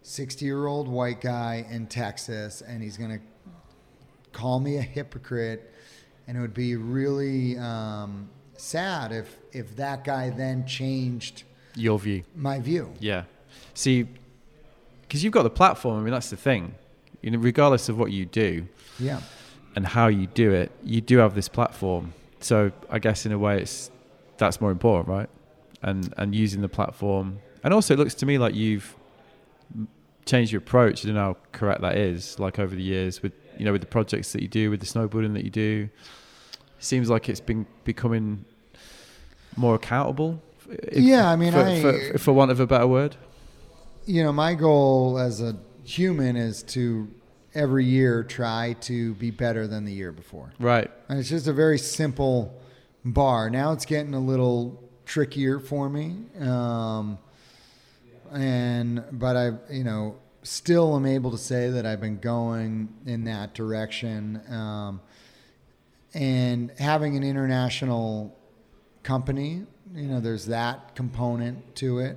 [0.06, 3.20] 60 year old white guy in Texas, and he's going to
[4.30, 5.72] call me a hypocrite,
[6.28, 11.42] and it would be really um, sad if if that guy then changed
[11.74, 12.92] your view, my view.
[13.00, 13.24] Yeah.
[13.74, 14.06] See
[15.02, 15.98] because you've got the platform.
[15.98, 16.76] I mean, that's the thing.
[17.20, 18.68] You know, regardless of what you do,
[19.00, 19.20] yeah,
[19.74, 22.14] and how you do it, you do have this platform.
[22.38, 23.90] So I guess in a way, it's
[24.38, 25.28] that's more important, right?
[25.82, 28.94] And and using the platform, and also it looks to me like you've
[30.26, 31.04] changed your approach.
[31.04, 32.38] I don't know how correct that is.
[32.38, 34.86] Like over the years, with you know, with the projects that you do, with the
[34.86, 35.88] snowboarding that you do,
[36.78, 38.44] it seems like it's been becoming
[39.56, 40.42] more accountable.
[40.68, 43.16] If, yeah, I mean, for, I, for, for want of a better word
[44.06, 47.08] you know, my goal as a human is to
[47.54, 50.52] every year try to be better than the year before.
[50.58, 50.90] Right.
[51.08, 52.58] And it's just a very simple
[53.04, 53.50] bar.
[53.50, 56.16] Now it's getting a little trickier for me.
[56.40, 57.18] Um,
[58.32, 63.24] and, but I, you know, still am able to say that I've been going in
[63.24, 64.40] that direction.
[64.48, 65.00] Um,
[66.14, 68.36] and having an international
[69.02, 72.16] company, you know, there's that component to it.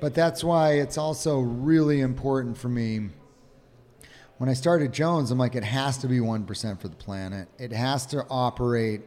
[0.00, 3.10] But that's why it's also really important for me.
[4.38, 7.48] When I started Jones, I'm like, it has to be 1% for the planet.
[7.58, 9.02] It has to operate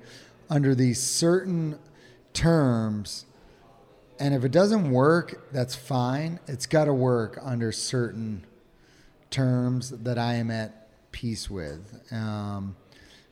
[0.49, 1.79] under these certain
[2.33, 3.25] terms.
[4.19, 6.39] And if it doesn't work, that's fine.
[6.47, 8.45] It's got to work under certain
[9.29, 12.01] terms that I am at peace with.
[12.11, 12.75] Um,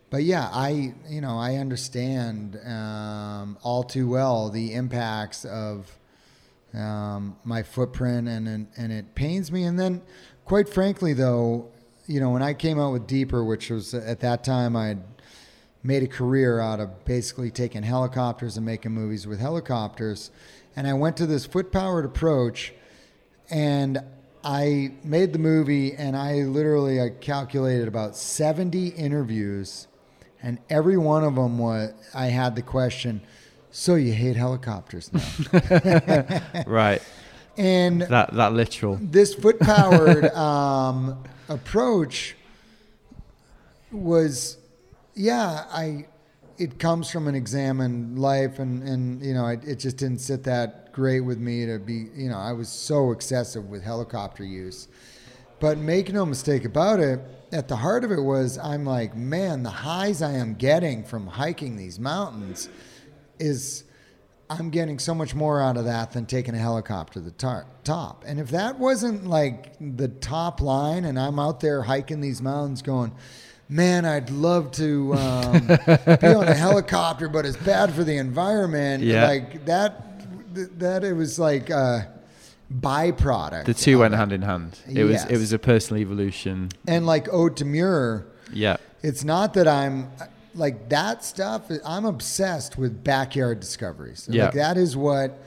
[0.10, 5.98] but yeah, I you know I understand um, all too well the impacts of
[6.74, 9.64] um, my footprint, and, and and it pains me.
[9.64, 10.02] And then,
[10.46, 11.72] quite frankly, though,
[12.08, 15.02] you know, when I came out with Deeper, which was at that time I'd
[15.84, 20.30] made a career out of basically taking helicopters and making movies with helicopters,
[20.76, 22.74] and I went to this foot powered approach,
[23.50, 24.00] and
[24.44, 29.88] I made the movie, and I literally I calculated about seventy interviews,
[30.42, 33.22] and every one of them was I had the question
[33.72, 37.02] so you hate helicopters now, right?
[37.58, 42.36] And that that literal this foot powered um, approach
[43.92, 44.58] was,
[45.16, 46.08] yeah, I.
[46.62, 50.44] It comes from an examined life, and and you know, it, it just didn't sit
[50.44, 52.06] that great with me to be.
[52.16, 54.88] You know, I was so excessive with helicopter use,
[55.60, 57.20] but make no mistake about it.
[57.52, 61.26] At the heart of it was, I'm like, man, the highs I am getting from
[61.26, 62.70] hiking these mountains
[63.40, 63.84] is
[64.52, 67.66] I'm getting so much more out of that than taking a helicopter to the tar-
[67.86, 68.24] top.
[68.28, 72.82] And if that wasn't like the top line, and I'm out there hiking these mountains
[72.82, 73.14] going,
[73.72, 79.02] man, I'd love to um, be on a helicopter, but it's bad for the environment.
[79.02, 79.28] Yeah.
[79.28, 82.12] Like that, that it was like a
[82.72, 83.66] byproduct.
[83.66, 84.18] The two went it.
[84.18, 84.78] hand in hand.
[84.88, 85.24] It yes.
[85.24, 86.70] was it was a personal evolution.
[86.86, 88.28] And like Ode to Muir.
[88.52, 88.78] Yeah.
[89.02, 90.12] It's not that I'm
[90.54, 91.72] like that stuff.
[91.86, 94.28] I'm obsessed with backyard discoveries.
[94.30, 94.46] Yeah.
[94.46, 95.40] Like that is what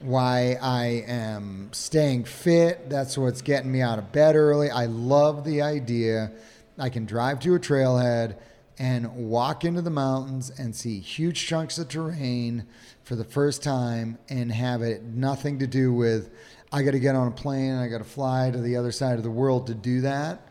[0.00, 2.90] why I am staying fit.
[2.90, 4.68] That's what's getting me out of bed early.
[4.68, 6.32] I love the idea
[6.78, 8.36] I can drive to a trailhead
[8.78, 12.66] and walk into the mountains and see huge chunks of terrain
[13.04, 16.30] for the first time and have it nothing to do with
[16.72, 17.74] I got to get on a plane.
[17.74, 20.48] I got to fly to the other side of the world to do that.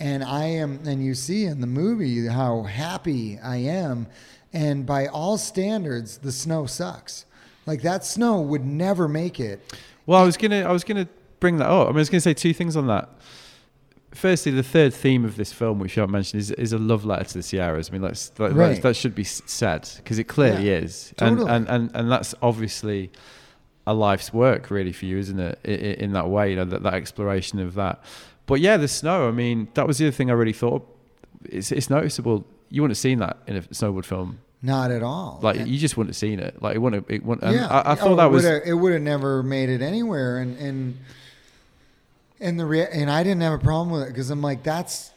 [0.00, 4.08] And I am, and you see in the movie how happy I am.
[4.52, 7.24] And by all standards, the snow sucks.
[7.66, 9.60] Like that snow would never make it.
[10.06, 11.08] Well, I was gonna I was gonna
[11.38, 11.86] bring that up.
[11.86, 13.10] I, mean, I was gonna say two things on that.
[14.12, 17.04] Firstly, the third theme of this film, which you haven't mentioned, is, is a love
[17.04, 17.88] letter to the Sierras.
[17.90, 18.56] I mean, that's, that, Right.
[18.56, 21.42] that's- that should be said because it clearly Yeah, is, totally.
[21.48, 23.10] and, and and and that's obviously
[23.86, 25.58] a life's work, really, for you, isn't it?
[25.64, 25.74] In,
[26.06, 28.02] in that way, you know, that, that exploration of that.
[28.46, 29.28] But yeah, the snow.
[29.28, 30.84] I mean, that was the other thing I really thought.
[31.44, 32.44] It's it's noticeable.
[32.68, 34.40] You wouldn't have seen that in a snowboard film.
[34.62, 35.38] Not at all.
[35.42, 36.60] Like And- you just wouldn't have seen it.
[36.60, 37.04] Like it wouldn't.
[37.08, 37.52] Have, it wouldn't.
[37.54, 38.44] yeah, I, I Oh, thought it that was.
[38.44, 40.98] it would have never made it anywhere, and and
[42.40, 45.10] and the rea- and I didn't have a problem with it because I'm like that's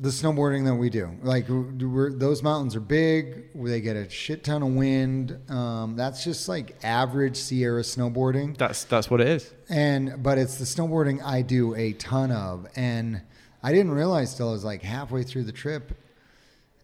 [0.00, 1.10] the snowboarding that we do.
[1.22, 5.36] Like we're, those mountains are big, they get a shit ton of wind.
[5.50, 9.52] Um, that's just like average Sierra snowboarding, That's that's what it is.
[9.68, 13.22] and but it's the snowboarding I do a ton of, and
[13.62, 15.92] I didn't realize till I was like halfway through the trip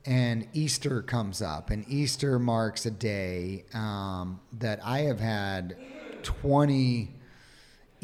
[0.07, 5.77] and Easter comes up, and Easter marks a day um, that I have had
[6.25, 7.11] 20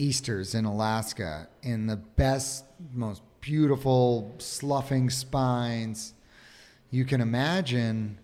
[0.01, 6.15] Easters in Alaska in the best, most beautiful sloughing spines
[6.91, 8.19] you can imagine.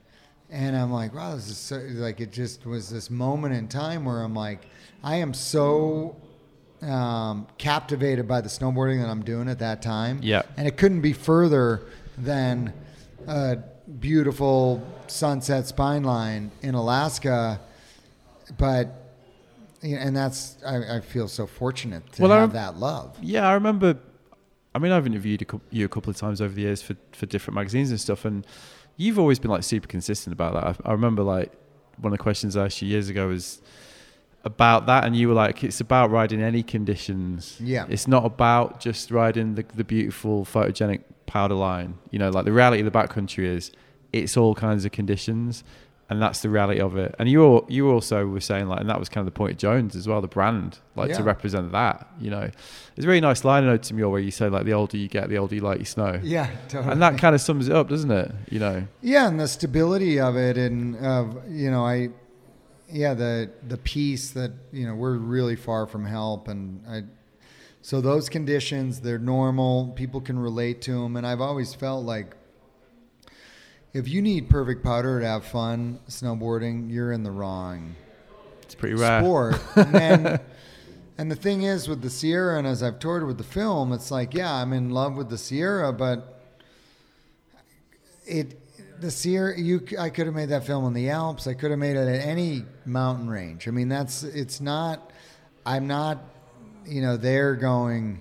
[0.50, 4.04] And I'm like, wow, this is so, like, it just was this moment in time
[4.04, 4.66] where I'm like,
[5.02, 6.16] I am so
[6.82, 10.20] um, captivated by the snowboarding that I'm doing at that time.
[10.22, 10.42] Yeah.
[10.56, 11.82] And it couldn't be further
[12.16, 12.72] than
[13.26, 13.58] a
[14.00, 17.60] beautiful sunset spine line in Alaska.
[18.56, 19.05] But,
[19.82, 23.16] and that's, I, I feel so fortunate to Well, have rem- that love.
[23.22, 23.98] Yeah, I remember.
[24.74, 27.26] I mean, I've interviewed a you a couple of times over the years for, for
[27.26, 28.46] different magazines and stuff, and
[28.96, 30.64] you've always been like super consistent about that.
[30.86, 31.52] I, I remember like
[31.98, 33.62] one of the questions I asked you years ago was
[34.44, 37.58] about that, and you were like, "It's about riding any conditions.
[37.60, 37.86] Yeah.
[37.88, 41.98] it's not about just riding the the beautiful photogenic powder line.
[42.10, 43.72] You know, like the reality of the backcountry is
[44.12, 45.64] it's all kinds of conditions."
[46.08, 47.16] And that's the reality of it.
[47.18, 49.52] And you all, you also were saying like, and that was kind of the point
[49.52, 52.08] of Jones as well, the brand, like to represent that.
[52.20, 52.48] You know,
[52.96, 55.08] it's a really nice line know to me where you say like, the older you
[55.08, 56.20] get, the older you like your snow.
[56.22, 56.92] Yeah, totally.
[56.92, 58.30] And that kind of sums it up, doesn't it?
[58.48, 62.10] You know, Yeah, and the stability of it, and of you know, I,
[62.88, 67.02] yeah, the the peace that you know we're really far from help, and I,
[67.82, 69.92] so those conditions they're normal.
[69.96, 72.35] People can relate to them, and I've always felt like
[73.96, 77.94] if you need perfect powder to have fun snowboarding, you're in the wrong
[78.62, 79.20] it's pretty rare.
[79.22, 79.60] sport.
[79.76, 80.40] and, then,
[81.18, 84.10] and the thing is with the Sierra, and as I've toured with the film, it's
[84.10, 86.42] like, yeah, I'm in love with the Sierra, but
[88.26, 88.60] it
[89.00, 91.46] the Sierra, you, I could have made that film in the Alps.
[91.46, 93.68] I could have made it at any mountain range.
[93.68, 95.12] I mean, that's it's not.
[95.66, 96.18] I'm not,
[96.86, 98.20] you know, there going.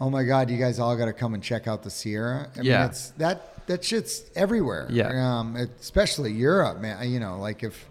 [0.00, 0.50] Oh my God!
[0.50, 2.48] You guys all got to come and check out the Sierra.
[2.56, 2.78] I Yeah.
[2.80, 4.86] mean, it's that that shit's everywhere.
[4.90, 5.38] Yeah.
[5.38, 7.10] um, especially Europe, man.
[7.10, 7.88] You know, like if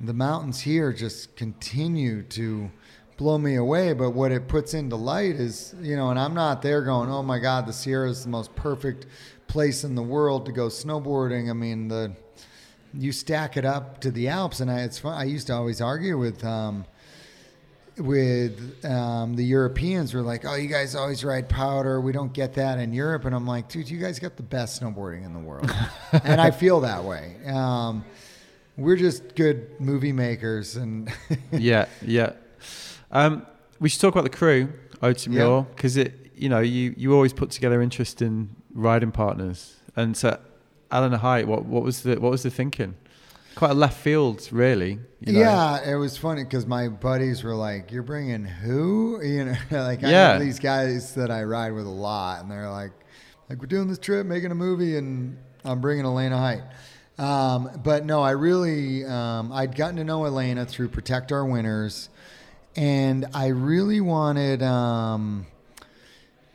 [0.00, 2.70] the mountains here just continue to
[3.16, 3.92] blow me away.
[3.92, 7.22] But what it puts into light is, you know, and I'm not there going, oh
[7.22, 9.06] my God, the Sierra is the most perfect
[9.46, 11.50] place in the world to go snowboarding.
[11.50, 12.12] I mean, the
[12.94, 15.16] you stack it up to the Alps, and I, it's fun.
[15.16, 16.44] I used to always argue with.
[16.44, 16.86] Um,
[17.98, 22.00] with um, the Europeans were like, "Oh, you guys always ride powder.
[22.00, 24.80] We don't get that in Europe." And I'm like, "Dude, you guys got the best
[24.80, 25.70] snowboarding in the world,"
[26.24, 27.36] and I feel that way.
[27.46, 28.04] Um,
[28.76, 31.12] we're just good movie makers, and
[31.52, 32.32] yeah, yeah.
[33.10, 33.46] Um,
[33.78, 34.72] we should talk about the crew,
[35.02, 39.76] Ode to Muir, because it, you know, you, you always put together interesting riding partners.
[39.96, 40.38] And so,
[40.92, 42.94] Elena Hight, what what was the what was the thinking?
[43.56, 44.98] Quite a left field, really.
[45.20, 45.40] you know.
[45.40, 50.02] yeah, it was funny because my buddies were like, "You're bringing who?" You know, like
[50.04, 50.32] I Yeah.
[50.32, 52.92] have these guys that I ride with a lot, and they're like,
[53.48, 56.62] "Like we're doing this trip, making a movie, and I'm bringing Elena Hight."
[57.18, 62.08] Um, but no, I really um, I'd gotten to know Elena through Protect Our Winters,
[62.76, 65.46] and I really wanted um,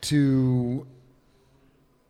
[0.01, 0.87] to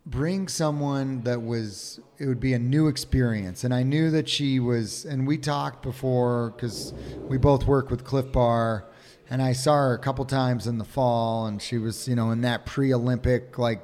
[0.06, 4.60] bring someone that was it would be a new experience and i knew that she
[4.60, 8.86] was and we talked before because we both work with Clif Bar
[9.32, 12.30] and i saw her a couple times in the fall and she was you know
[12.30, 13.82] in that pre-olympic like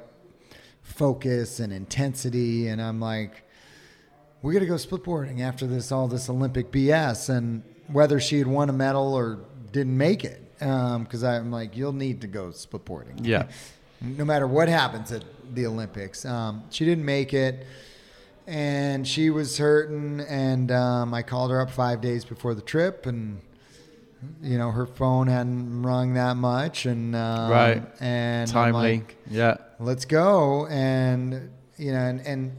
[0.82, 3.42] focus and intensity and i'm like
[4.42, 8.46] we got to go splitboarding after this all this olympic bs and whether she had
[8.46, 9.40] won a medal or
[9.72, 13.48] didn't make it um, because i'm like you'll need to go splitboarding Yeah.
[14.02, 15.24] No matter what happens at
[15.54, 16.24] the Olympics.
[16.24, 17.66] Um, she didn't make it,
[18.46, 20.20] and she was hurting.
[20.20, 23.40] And um, I called her up five days before the trip, and
[24.40, 27.82] you know, her phone hadn't rung that much, and um, Right.
[28.00, 28.98] and Timely.
[28.98, 29.56] like, yeah.
[29.80, 32.52] let's go, and you know, and and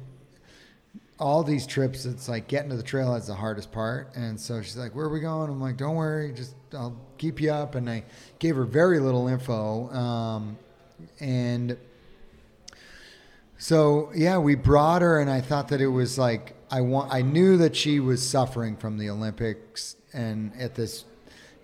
[1.19, 4.61] all these trips, it's like getting to the trail is the hardest part, and so
[4.61, 7.75] she's like, "Where are we going?" I'm like, "Don't worry, just I'll keep you up,"
[7.75, 8.03] and I
[8.39, 10.57] gave her very little info, um,
[11.19, 11.77] and
[13.57, 17.13] so yeah, we brought her, and I thought that it was like I want.
[17.13, 21.05] I knew that she was suffering from the Olympics, and at this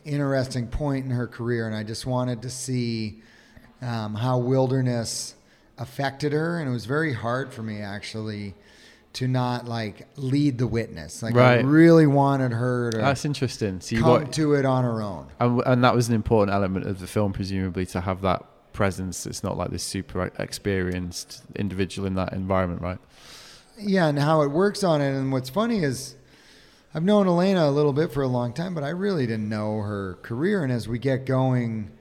[0.06, 3.22] interesting point in her career, and I just wanted to see
[3.82, 5.36] um, how wilderness
[5.78, 8.56] affected her, and it was very hard for me actually
[9.14, 11.24] to not like lead the witness.
[11.24, 13.82] Like I really wanted her to That's interesting.
[13.82, 15.28] So you come got, to it on her own.
[15.40, 18.46] and, and that was an important element of the film, presumably, to have that
[18.80, 19.26] presence.
[19.26, 22.98] It's not like this super experienced individual in that environment, right?
[23.78, 25.10] Yeah, and how it works on it.
[25.10, 26.16] And what's funny is
[26.96, 29.82] I've known Elena a little bit for a long time, but I really didn't know
[29.82, 30.64] her career.
[30.64, 31.92] And as we get going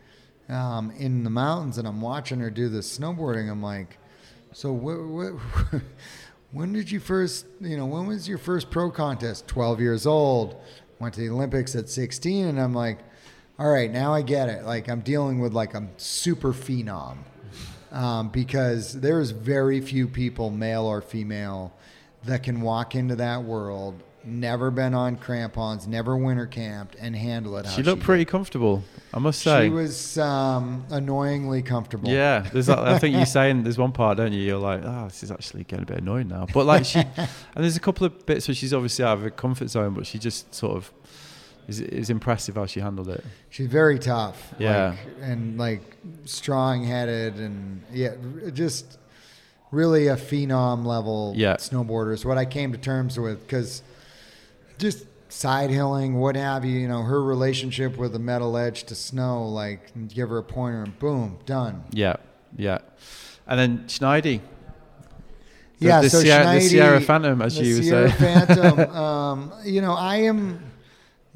[0.49, 3.99] um, in the mountains and I'm watching her do this snowboarding, I'm like,
[4.53, 5.75] so wh- wh-
[6.53, 9.49] when did you first, you know, when was your first pro contest?
[9.49, 10.55] 12 years old.
[11.01, 12.47] Went to the Olympics at 16.
[12.47, 13.01] And I'm like,
[13.59, 14.65] all right, now I get it.
[14.65, 17.19] Like I'm dealing with like a super phenom
[17.91, 21.73] um, because there's very few people, male or female,
[22.25, 27.57] that can walk into that world, never been on crampons, never winter camped, and handle
[27.57, 27.67] it.
[27.67, 28.05] She looked did.
[28.05, 29.67] pretty comfortable, I must say.
[29.67, 32.11] She was um, annoyingly comfortable.
[32.11, 32.67] Yeah, there's.
[32.67, 34.41] That, I think you're saying there's one part, don't you?
[34.41, 36.47] You're like, oh, this is actually getting a bit annoying now.
[36.53, 39.31] But like she, and there's a couple of bits where she's obviously out of her
[39.31, 40.93] comfort zone, but she just sort of
[41.69, 43.23] is is impressive how she handled it.
[43.51, 44.55] She's very tough.
[44.59, 44.91] Yeah.
[44.91, 45.83] like, and like
[46.25, 48.15] strong headed, and yeah,
[48.53, 48.99] just
[49.71, 51.57] really a phenom level Yeah.
[51.57, 53.83] snowboarder is what I came to terms with because
[54.79, 58.95] just side hilling, what have you, you know, her relationship with the metal edge to
[58.95, 61.85] snow, like give her a pointer and boom, done.
[61.93, 62.17] Yeah,
[62.57, 62.79] yeah.
[63.47, 64.41] And then Schneidi.
[65.81, 68.17] The- yeah, the so Sierra, the Sierra Phantom, as you Sierra say.
[68.47, 68.97] Phantom.
[68.97, 70.61] um, you know, I am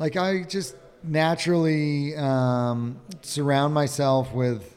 [0.02, 0.74] like I just
[1.04, 4.76] naturally um, surround myself with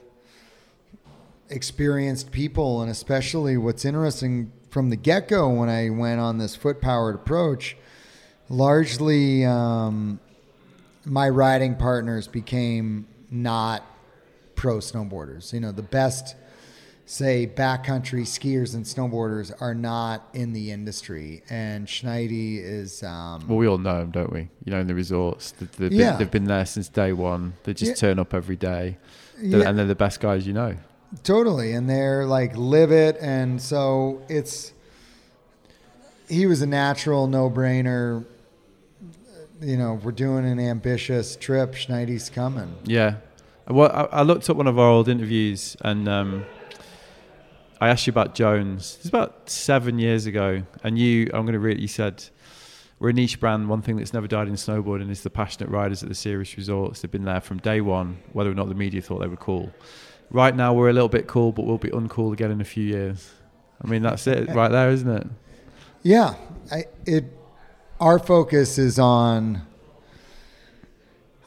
[1.49, 6.55] experienced people, and especially what's interesting from the get go when I went on this
[6.55, 7.75] foot powered approach,
[8.49, 10.19] largely um,
[11.05, 13.81] my riding partners became not
[14.53, 15.51] pro snowboarders.
[15.53, 16.35] You know, the best
[17.07, 23.03] say backcountry skiers and snowboarders are not in the industry, and Schneidi is.
[23.03, 24.49] Um, Well, we all know them, don't we?
[24.63, 26.11] You know, in the resorts, they've, they've, Yeah.
[26.11, 27.53] been, they've been there since day one.
[27.63, 27.95] They just Yeah.
[28.09, 28.97] turn up every day,
[29.39, 30.75] yeah, and they're the best guys you know.
[31.23, 34.73] totally, and they're like live it, and so it's.
[36.27, 38.25] He was a natural no-brainer.
[39.61, 41.73] You know, we're doing an ambitious trip.
[41.75, 42.75] Schneidi's coming.
[42.83, 43.17] Yeah.
[43.67, 46.45] Well, I, I looked up one of our old interviews and um,
[47.79, 48.97] I asked you about Jones.
[48.99, 51.79] It's about seven years ago, and you, I'm going to read.
[51.79, 52.23] You said,
[52.99, 53.67] "We're a niche brand.
[53.67, 57.01] One thing that's never died in snowboarding is the passionate riders at the serious resorts.
[57.01, 59.71] They've been there from day one, whether or not the media thought they were cool.
[60.31, 62.83] Right now, we're a little bit cool, but we'll be uncool again in a few
[62.83, 63.31] years.
[63.83, 65.27] I mean, that's it right there, isn't it?
[66.01, 66.35] Yeah,
[66.71, 67.25] I, it.
[67.99, 69.61] Our focus is on.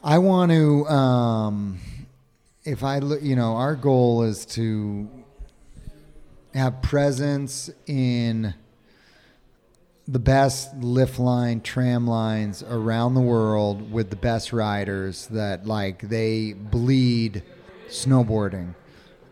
[0.03, 0.85] I want to.
[0.87, 1.79] Um,
[2.63, 5.09] if I look, you know, our goal is to
[6.53, 8.53] have presence in
[10.07, 16.09] the best lift line, tram lines around the world with the best riders that like
[16.09, 17.43] they bleed
[17.89, 18.73] snowboarding.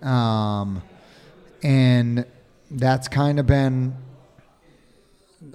[0.03, 0.83] Um,
[1.63, 2.25] and
[2.69, 3.95] that's kind of been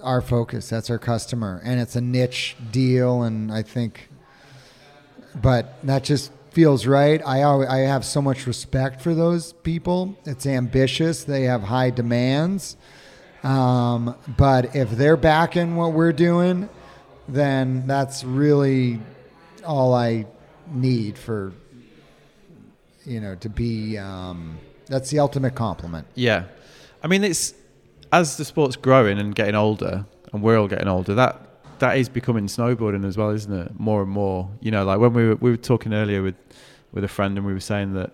[0.01, 0.69] our focus.
[0.69, 3.23] That's our customer, and it's a niche deal.
[3.23, 4.09] And I think,
[5.41, 7.21] but that just feels right.
[7.25, 10.15] I always, I have so much respect for those people.
[10.25, 11.23] It's ambitious.
[11.23, 12.77] They have high demands.
[13.43, 16.69] Um, but if they're backing what we're doing,
[17.27, 18.99] then that's really
[19.65, 20.25] all I
[20.71, 21.53] need for
[23.05, 23.97] you know to be.
[23.97, 26.07] Um, that's the ultimate compliment.
[26.15, 26.45] Yeah,
[27.03, 27.53] I mean, it's
[28.11, 31.15] as the sport's growing and getting older, and we're all getting older.
[31.15, 31.41] That
[31.83, 33.77] that is becoming snowboarding as well, isn't it?
[33.77, 34.49] More and more.
[34.61, 36.35] You know, like when we were we were talking earlier with
[36.93, 38.11] with a friend, and we were saying that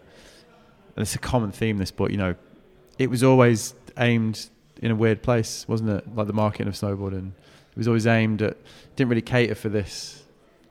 [0.98, 1.78] it's a common theme.
[1.78, 2.34] This, but you know,
[2.98, 4.50] it was always aimed
[4.82, 6.16] in a weird place, wasn't it?
[6.16, 8.58] Like the marketing of snowboarding, it was always aimed at
[8.96, 10.24] didn't really cater for this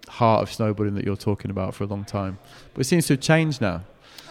[0.08, 2.40] heart of snowboarding that you're talking about for a long time.
[2.74, 3.84] But it seems to have changed now.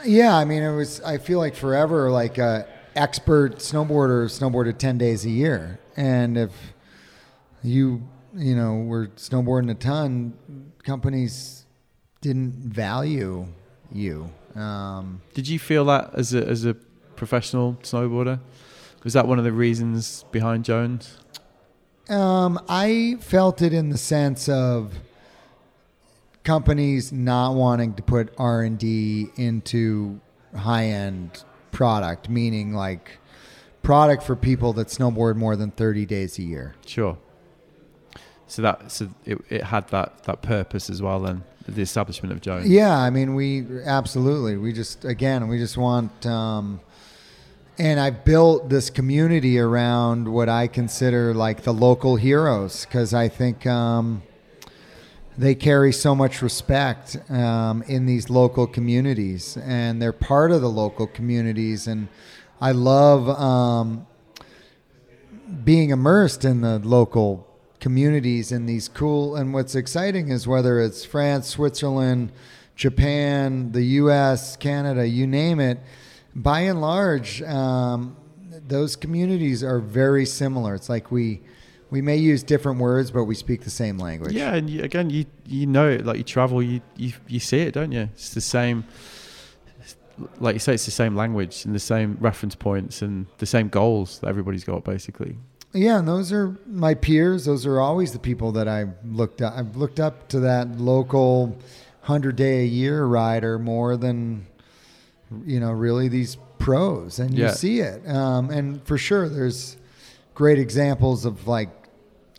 [0.04, 1.00] Yeah, I mean, it was.
[1.04, 2.64] I feel like forever, like uh,
[2.98, 6.52] expert snowboarder snowboarded ten days a year, and if
[7.64, 8.04] you,
[8.38, 10.34] you know, were snowboarding a ton,
[10.84, 11.66] companies
[12.22, 13.48] didn't value
[13.92, 14.30] you.
[14.56, 16.74] Um, Did you feel that as a as a
[17.16, 18.40] professional snowboarder?
[19.04, 21.18] Was that one of the reasons behind Jones?
[22.10, 24.94] Um, I felt it in the sense of
[26.44, 30.20] companies not wanting to put R and D into
[30.56, 33.20] high end product, meaning like
[33.84, 36.76] product for people that snowboard more than thirty days a year.
[36.86, 37.18] Sure.
[38.48, 41.20] So that so it, it had that that purpose as well.
[41.20, 42.68] Then the establishment of Jones.
[42.68, 44.58] Yeah, I mean, we absolutely.
[44.58, 46.26] We just again, we just want.
[46.26, 46.80] Um,
[47.80, 53.28] and I've built this community around what I consider like the local heroes because I
[53.28, 54.24] think um,
[55.38, 60.70] they carry so much respect um, in these local communities, and they're part of the
[60.70, 61.86] local communities.
[61.86, 62.08] And
[62.60, 64.08] I love um,
[65.64, 67.48] being immersed in the local
[67.80, 69.36] communities in these cool.
[69.36, 72.32] And what's exciting is whether it's France, Switzerland,
[72.76, 75.80] Japan, the U.S., Canada, you name it.
[76.36, 78.16] By and large, um,
[78.68, 80.76] those communities are very similar.
[80.76, 81.42] It's like we
[81.90, 84.34] we may use different words, but we speak the same language.
[84.34, 85.98] Yeah, and you, again, you you know.
[86.04, 88.10] Like you travel, you, you you see it, don't you?
[88.14, 88.86] It's the same.
[90.40, 93.70] Like you say, it's the same language and the same reference points and the same
[93.70, 95.38] goals that everybody's got, basically.
[95.74, 97.46] Yeah, and those are my peers.
[97.46, 99.54] Those are always the people that I looked up.
[99.56, 101.58] I've looked up to that local
[102.02, 104.48] hundred day a year rider more than
[105.46, 107.52] you know really these pros, and you Yeah.
[107.52, 108.08] see it.
[108.08, 109.78] Um, and for sure, there's
[110.34, 111.70] great examples of like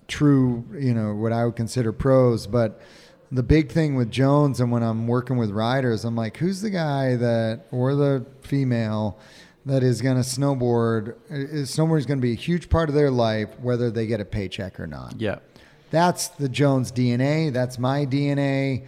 [0.09, 2.47] true, you know, what I would consider pros.
[2.47, 2.81] But
[3.31, 6.70] the big thing with Jones, and when I'm working with riders, I'm like, who's the
[6.70, 9.18] guy that or the female
[9.68, 11.14] that is going to snowboard?
[11.30, 14.20] Is snowboarding is going to be a huge part of their life, whether they get
[14.20, 15.14] a paycheck or not.
[15.18, 15.38] Yeah.
[15.90, 17.52] That's the Jones DNA.
[17.52, 18.84] That's my DNA.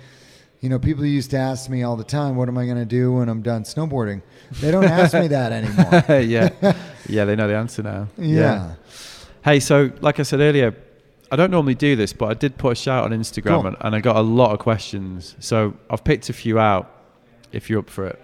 [0.60, 2.84] You know, people used to ask me all the time, "What am I going to
[2.84, 4.20] do when I'm done snowboarding?"
[4.60, 6.20] They don't ask me that anymore.
[6.20, 6.74] yeah.
[7.08, 8.08] Yeah, they know the answer now.
[8.18, 8.74] Yeah.
[9.42, 10.74] Hey, so like I said earlier,
[11.32, 13.66] I don't normally do this, but I did put a shout on Instagram Cool.
[13.68, 15.36] and, and I got a lot of questions.
[15.38, 16.90] So I've picked a few out
[17.52, 18.20] if you're up for it.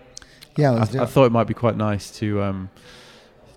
[0.57, 2.70] Yeah, I, I thought it might be quite nice to um,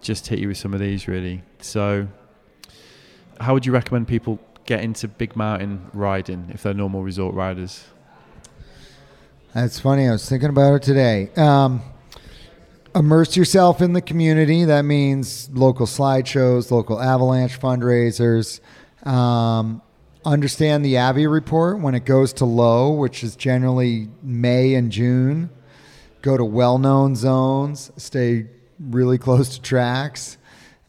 [0.02, 1.44] just hit you with some of these, really.
[1.62, 2.08] So,
[3.40, 7.86] how would you recommend people get into big mountain riding if they're normal resort riders?
[9.54, 10.08] That's funny.
[10.08, 11.32] I was thinking about it today.
[11.36, 11.82] Um,
[12.96, 14.66] immerse yourself in the community.
[14.66, 18.60] That means local slideshows, local avalanche fundraisers.
[19.08, 19.82] Um,
[20.26, 25.50] understand the Avi report when it goes to low, which is generally May and June.
[26.22, 28.48] Go to well known zones, stay
[28.80, 30.38] really close to tracks.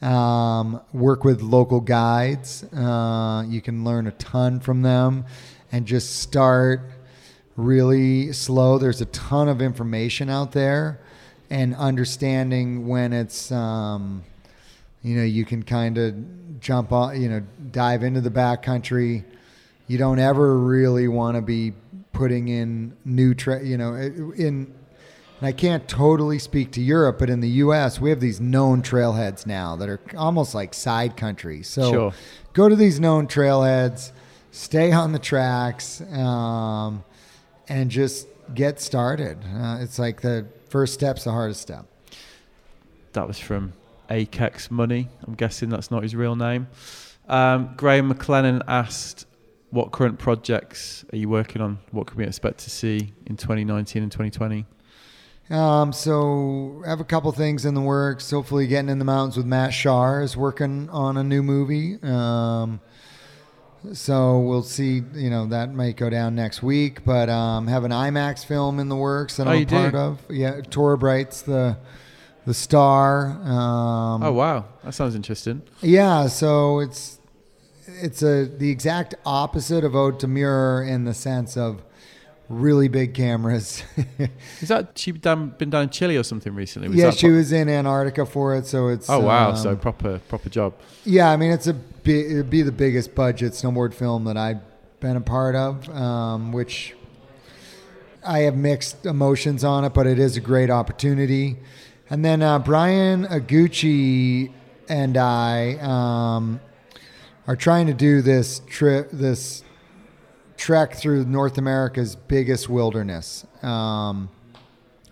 [0.03, 2.64] Um, work with local guides.
[2.72, 5.26] Uh, you can learn a ton from them
[5.70, 6.91] and just start
[7.55, 8.78] really slow.
[8.78, 11.01] There's a ton of information out there,
[11.51, 14.24] and understanding when it's, um,
[15.03, 19.22] you know, you can kind of jump on, you know, dive into the backcountry.
[19.87, 21.74] You don't ever really want to be
[22.12, 24.74] putting in new, tra- you know, in.
[25.41, 28.82] And I can't totally speak to Europe, but in the U.S., we have these known
[28.82, 31.66] trailheads now that are almost like side countries.
[31.66, 32.12] So Sure.
[32.53, 34.12] go to these known trailheads,
[34.51, 37.05] stay on the tracks, um,
[37.68, 39.38] and just get started.
[39.57, 41.86] Uh, it's like the first step's the hardest step.
[43.14, 43.72] That was from
[44.11, 45.09] Akex Money.
[45.26, 46.68] I'm guessing that's not his real name.
[47.28, 49.24] Um, Graham McLennan asked,
[49.70, 51.78] "What current projects are you working on?
[51.93, 54.66] What can we expect to see in 2019 and 2020?"
[55.51, 58.30] Um, so I have a couple things in the works.
[58.30, 61.98] Hopefully, getting in the mountains with Matt Shar is working on a new movie.
[62.03, 62.80] Um,
[63.92, 65.03] so we'll see.
[65.14, 68.88] You know that might go down next week, but um, have an IMAX film in
[68.88, 69.98] the works that Oh, I'm a part do?
[69.98, 70.18] of.
[70.28, 71.78] Yeah, Torah Bright's the
[72.46, 73.26] the star.
[73.42, 75.62] Um, Oh wow, that sounds interesting.
[75.80, 77.18] Yeah, so it's
[77.88, 81.82] it's a the exact opposite of Ode to Muir in the sense of
[82.51, 83.82] really big cameras.
[84.61, 86.88] Is that she down, been down in Chile or something recently?
[86.88, 89.76] Was yeah, she pro- was in Antarctica for it, so it's Oh wow, um, so
[89.76, 90.74] proper proper job.
[91.05, 94.61] yeah, I mean it's a it'd be the biggest budget snowboard film that I've
[94.98, 96.94] been a part of, um, which
[98.26, 101.57] I have mixed emotions on it, but it is a great opportunity.
[102.11, 104.53] And then uh, Bryan Iguchi
[104.88, 106.61] and I um,
[107.46, 109.62] are trying to do this trip, this
[110.61, 114.28] trek through North America's biggest wilderness, um,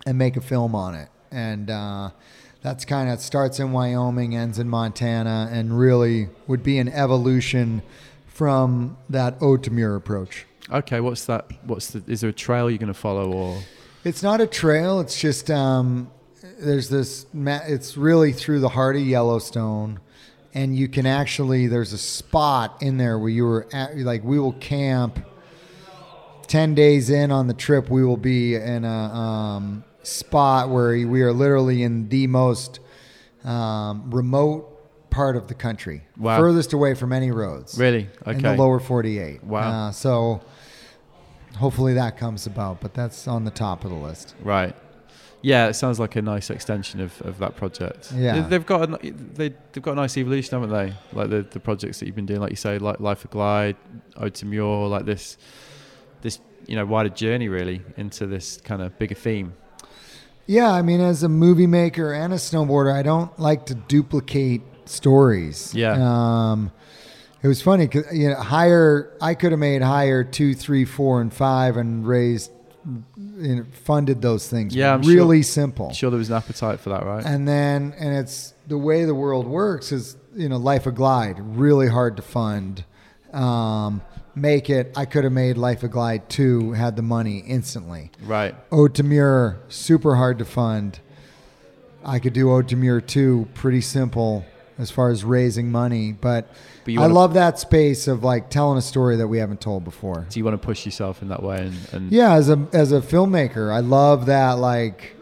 [0.05, 1.09] and make a film on it.
[1.31, 2.11] And uh,
[2.61, 7.81] that's kind of starts in Wyoming, ends in Montana, and really would be an evolution
[8.27, 10.45] from that Ode to Muir approach.
[10.71, 11.49] Okay, what's that?
[11.63, 12.03] What's the?
[12.05, 13.59] Is there a trail you're going to follow, or
[14.03, 14.99] It's not a trail.
[14.99, 16.11] It's just um,
[16.59, 17.25] there's this.
[17.33, 19.99] It's really through the heart of Yellowstone,
[20.53, 23.97] and you can actually there's a spot in there where you were at.
[23.97, 25.25] Like we will camp.
[26.49, 31.21] Ten days in on the trip, we will be in a um, spot where we
[31.21, 32.79] are literally in the most
[33.45, 34.65] um, remote
[35.11, 36.39] part of the country, Wow.
[36.39, 38.09] furthest away from any roads really?
[38.25, 39.43] in the Okay, lower 48.
[39.43, 39.87] Wow.
[39.87, 40.41] Uh, so
[41.57, 44.35] hopefully that comes about, but that's on the top of the list.
[44.43, 44.75] right.
[45.41, 48.11] Yeah, it sounds like a nice extension of, of that project.
[48.13, 48.41] Yeah.
[48.41, 50.93] They- they've got a, they they've got a nice evolution, haven't they?
[51.17, 53.77] Like the, the projects that you've been doing, like you say, like Life of Glide,
[54.17, 55.37] Ode to Muir, like this
[56.21, 59.53] this you know wider journey really into this kind of bigger theme.
[60.45, 64.61] Yeah, I mean, as a movie maker and a snowboarder, I don't like to duplicate
[64.85, 65.73] stories.
[65.75, 65.93] Yeah.
[65.99, 66.71] Um,
[67.43, 69.15] it was funny because you know, higher.
[69.21, 72.51] I could have made higher two, three, four, and five, and raised,
[73.17, 74.75] you know, funded those things.
[74.75, 75.87] Yeah, I'm really simple.
[75.87, 77.23] I'm sure there was an appetite for that, right?
[77.23, 81.37] And then, and it's the way the world works is, you know, Life of Glide,
[81.39, 82.83] really hard to fund.
[83.31, 84.01] Um,
[84.39, 84.91] make it.
[84.95, 88.11] I could have made Life of Glide 2, had the money instantly.
[88.23, 88.55] right.
[88.71, 90.99] Ode to Muir, super hard to fund.
[92.03, 94.45] I could do Ode to Muir 2, pretty simple
[94.77, 96.13] as far as raising money.
[96.13, 96.47] But,
[96.85, 100.25] But I love that space of like telling a story that we haven't told before.
[100.29, 102.91] So you want to push yourself in that way, and, and Yeah, as a as
[102.93, 105.15] a filmmaker, I love that like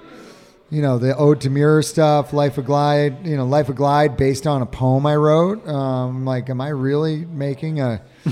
[0.69, 3.25] you know the Ode to Muir stuff, Life of Glide.
[3.25, 5.67] You know, Life of Glide based on a poem I wrote.
[5.67, 8.01] Um, like, am I really making a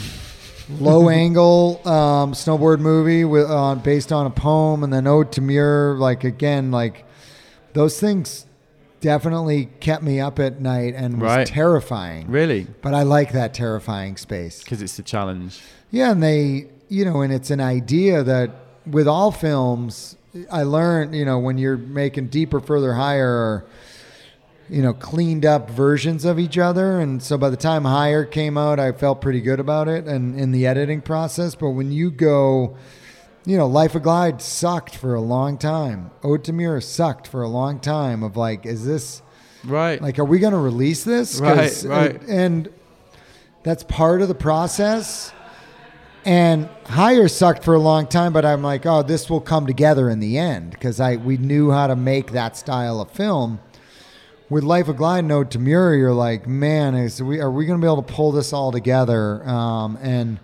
[0.80, 4.84] low angle um, snowboard movie with uh, based on a poem?
[4.84, 7.06] And then Ode to Muir, like again, like
[7.74, 8.46] those things
[9.02, 11.48] definitely kept me up at night and was Right.
[11.48, 12.28] terrifying.
[12.28, 14.64] really But I like that terrifying space.
[14.64, 15.62] because it's the challenge.
[15.92, 18.50] Yeah, and they, you know, and it's an idea that
[18.90, 20.16] with all films,
[20.52, 23.66] I learned, you know, when you're making deeper, further, higher, or,
[24.70, 27.00] you know, cleaned up versions of each other.
[27.00, 30.40] And so by the time Higher came out, I felt pretty good about it and
[30.40, 31.54] in the editing process.
[31.56, 32.76] But when you go,
[33.46, 36.10] you know, Life of Glide sucked for a long time.
[36.24, 39.22] Ode to Muir sucked for a long time of like, is this,
[39.64, 40.02] Right.
[40.02, 41.40] like, are we going to release this?
[41.40, 42.22] Right, right.
[42.24, 42.70] And, and
[43.64, 45.32] that's part of the process.
[46.24, 50.10] And higher sucked for a long time, but I'm like, oh, this will come together
[50.10, 53.60] in the end because I we knew how to make that style of film.
[54.48, 57.80] With Life of Glide, Note to Muir, you're like, man, is we are we going
[57.80, 59.44] to be able to pull this all together?
[59.48, 60.40] Um, and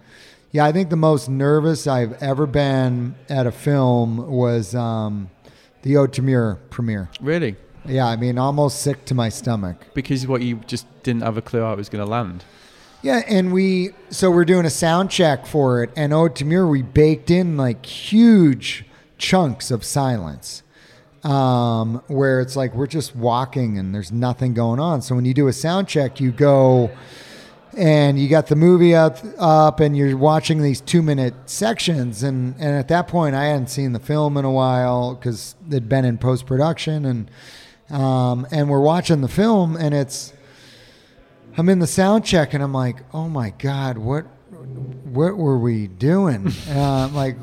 [0.52, 5.30] yeah, I think the most nervous I've ever been at a film was um,
[5.84, 7.10] the Ode to Muir premiere.
[7.22, 7.56] really.
[7.86, 9.88] Yeah, I mean, almost sick to my stomach.
[9.96, 12.44] Because what you just didn't have a clue how it was going to land.
[13.02, 16.68] Yeah, and we so we're doing a sound check for it, and Ode to Muir,
[16.68, 18.86] we baked in like huge
[19.20, 20.64] chunks of silence,
[21.24, 25.02] um, where it's like we're just walking and there's nothing going on.
[25.02, 26.92] So when you do a sound check, you go
[27.78, 32.56] and you got the movie up, up and you're watching these two minute sections, and
[32.56, 36.04] and at that point, I hadn't seen the film in a while because it'd been
[36.04, 37.32] in post production, and
[37.90, 40.34] um, and we're watching the film, and it's
[41.58, 44.24] I'm in the sound check and I'm like, oh my god, what
[45.04, 46.48] what were we doing?
[46.70, 47.38] uh, like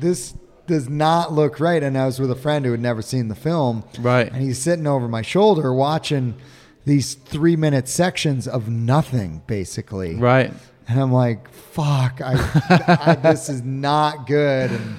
[0.00, 0.34] this
[0.66, 1.82] does not look right.
[1.82, 4.30] And I was with a friend who had never seen the film, Right.
[4.32, 6.34] and he's sitting over my shoulder watching
[6.86, 10.14] these three minute sections of nothing, basically.
[10.16, 10.52] Right.
[10.86, 12.34] And I'm like, fuck, I,
[13.00, 14.70] I, this is not good.
[14.70, 14.96] And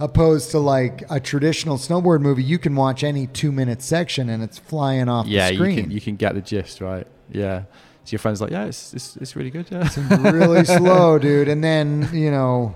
[0.00, 4.42] opposed to like a traditional snowboard movie, you can watch any two minute section and
[4.42, 5.76] it's flying off Yeah, the you screen.
[5.82, 7.06] can you can get the gist, right?
[7.30, 7.64] Yeah.
[8.04, 9.66] So your friend's like, yeah, it's it's, it's really good.
[9.70, 9.88] Yeah.
[10.32, 11.48] really slow, dude.
[11.48, 12.74] And then, you know,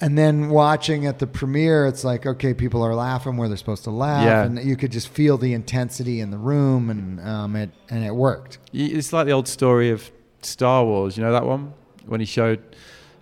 [0.00, 3.84] and then watching at the premiere, it's like, okay, people are laughing where they're supposed
[3.84, 4.24] to laugh.
[4.24, 4.44] Yeah.
[4.44, 8.14] And you could just feel the intensity in the room and um, it and it
[8.14, 8.58] worked.
[8.72, 10.10] It's like the old story of
[10.42, 11.16] Star Wars.
[11.16, 11.74] You know that one
[12.06, 12.62] when he showed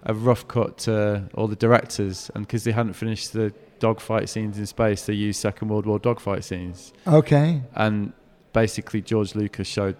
[0.05, 4.57] a rough cut to all the directors, and because they hadn't finished the dogfight scenes
[4.59, 7.62] in space, they used Second World War dogfight scenes, Okay.
[7.74, 8.12] and
[8.53, 9.97] basically George Lucas showed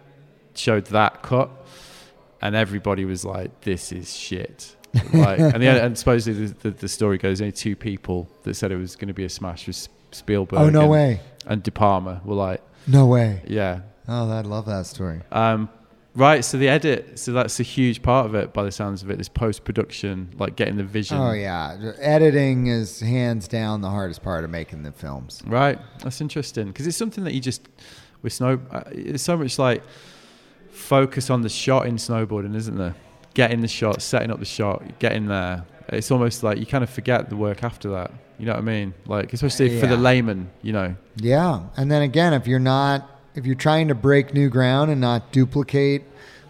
[0.55, 1.51] showed that cut,
[2.41, 4.76] and everybody was like, "This is shit."
[5.12, 8.72] Like, and, the, and supposedly the, the, the story goes, only two people that said
[8.72, 10.59] it was going to be a smash was Spielberg.
[10.59, 11.20] Oh, no and, way.
[11.47, 13.43] And De Palma were like, No way.
[13.47, 13.80] "Yeah."
[14.11, 15.20] Oh, I'd love that story.
[15.30, 15.68] Um,
[16.14, 19.11] right, so the edit, so that's a huge part of it by the sounds of
[19.11, 19.18] it.
[19.18, 21.18] This post production, like getting the vision.
[21.18, 21.93] Oh, yeah.
[22.01, 25.43] Editing is hands down the hardest part of making the films.
[25.47, 27.68] Right, that's interesting because it's something that you just
[28.22, 28.61] with snow.
[28.70, 29.82] Uh, it's so much like
[30.70, 32.95] focus on the shot in snowboarding, isn't there?
[33.35, 36.91] Getting the shot, setting up the shot, getting there, It's almost like you kind of
[36.91, 38.11] forget the work after that.
[38.39, 38.95] You know what I mean?
[39.07, 40.95] Like especially for the layman, you know.
[41.16, 45.01] Yeah, and then again, if you're not, if you're trying to break new ground and
[45.01, 46.05] not duplicate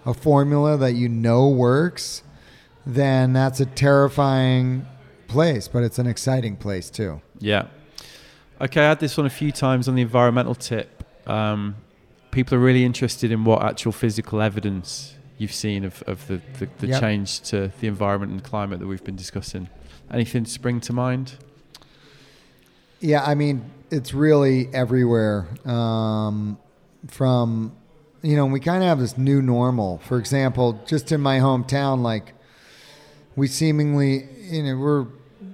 [0.04, 2.22] a formula that you know works,
[2.86, 4.86] then that's a terrifying
[5.28, 5.68] place.
[5.68, 7.20] But it's an exciting place too.
[7.38, 7.66] Yeah.
[8.60, 11.04] Okay, I had this one a few times on the environmental tip.
[11.26, 11.76] Um,
[12.30, 16.68] people are really interested in what actual physical evidence you've seen of, of the, the,
[16.78, 17.00] the Yep.
[17.00, 19.68] change to the environment and climate that we've been discussing.
[20.12, 21.36] Anything spring to mind?
[23.00, 25.46] Yeah, I mean, it's really everywhere.
[25.64, 26.58] Um,
[27.06, 27.72] from,
[28.22, 29.98] you know, we kind of have this new normal.
[29.98, 32.34] For example, just in my hometown, like,
[33.36, 35.06] we seemingly, you know, we're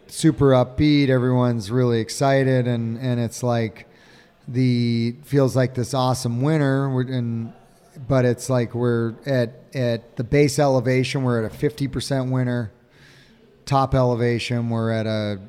[0.06, 1.10] super upbeat.
[1.10, 3.86] Everyone's really excited, and and it's like
[4.48, 6.88] the feels like this awesome winter.
[6.88, 7.52] We're in,
[8.08, 11.22] but it's like we're at at the base elevation.
[11.22, 12.72] We're at a fifty percent winter.
[13.66, 15.40] Top elevation, we're at a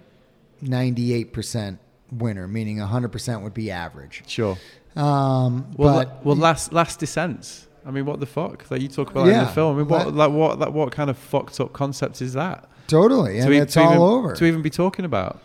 [0.64, 1.78] 98%
[2.12, 4.24] winner, meaning 100% would be average.
[4.28, 4.58] Sure.
[4.96, 7.68] Um, Well, but la- well, last last descents.
[7.86, 9.76] I mean, what the fuck that you talk about that in the film?
[9.76, 12.70] I mean, what That- like what that what kind of fucked up concept is that?
[12.88, 14.34] totally, and e- it's all even, over.
[14.36, 15.42] to even be talking about.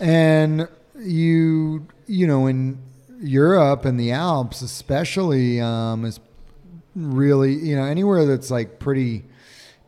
[0.00, 0.66] and
[0.98, 2.78] you, you know, in
[3.22, 6.18] Europe and the Alps, especially, um, is
[7.06, 9.24] really, you know, anywhere that's like pretty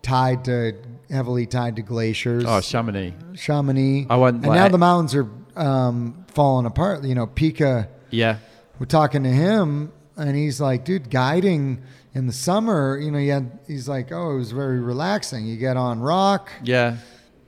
[0.02, 0.74] tied to
[1.10, 2.44] heavily tied to glaciers.
[2.46, 3.14] Oh, Chamonix.
[3.36, 4.06] Chamonix.
[4.10, 7.04] I went, and like- now the mountains are um, falling apart.
[7.04, 7.88] You know, Pika.
[8.10, 8.36] Yeah.
[8.78, 11.80] we're talking to him and he's like dude guiding
[12.14, 15.56] in the summer you know you had, he's like oh it was very relaxing you
[15.56, 16.98] get on rock Yeah.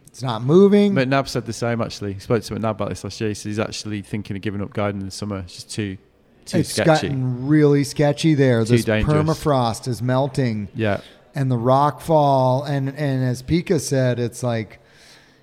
[0.07, 2.15] it's not moving McNabb said the same actually.
[2.15, 3.29] He spoke to McNabb about this last year.
[3.29, 5.41] He said he's actually thinking of giving up guiding in the summer.
[5.41, 5.99] It's just too
[6.47, 7.09] too it's sketchy.
[7.09, 9.15] gotten really sketchy there Too this dangerous.
[9.39, 11.01] permafrost is melting yeah.
[11.35, 14.81] and the rock fall and and as Pika said it's like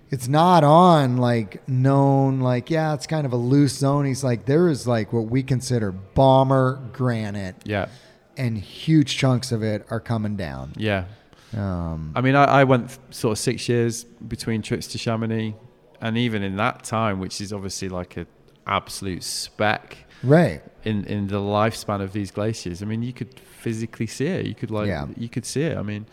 [0.09, 4.45] it's not on like known like yeah it's kind of a loose zone he's like
[4.45, 7.87] there is like what we consider bomber granite Yeah.
[8.37, 11.05] and huge chunks of it are coming down Yeah.
[11.55, 15.53] um, I mean, I, I went sort of six years between trips to Chamonix,
[15.99, 18.25] and even in that time, which is obviously like a
[18.65, 22.81] absolute speck right in in the lifespan of these glaciers.
[22.81, 24.45] I mean, you could physically see it.
[24.45, 25.07] You could like Yeah.
[25.17, 25.77] you could see it.
[25.77, 26.05] I mean,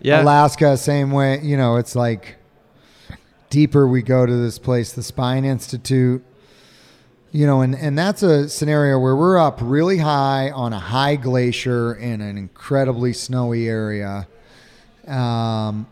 [0.00, 1.40] yeah, Alaska, same way.
[1.42, 2.36] You know, it's like
[3.50, 6.24] deeper we go to this place, the Spine Institute.
[7.30, 11.16] You know, and, and that's a scenario where we're up really high on a high
[11.16, 14.26] glacier in an incredibly snowy area.
[15.06, 15.86] Um,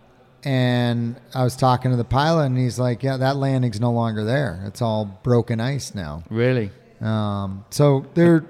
[0.45, 4.25] and I was talking to the pilot, and he's like, "Yeah, that landing's no longer
[4.25, 4.63] there.
[4.67, 6.71] It's all broken ice now." really.
[7.01, 8.45] Um, so there,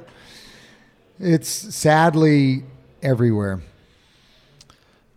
[1.19, 2.65] it's sadly
[3.03, 3.63] everywhere.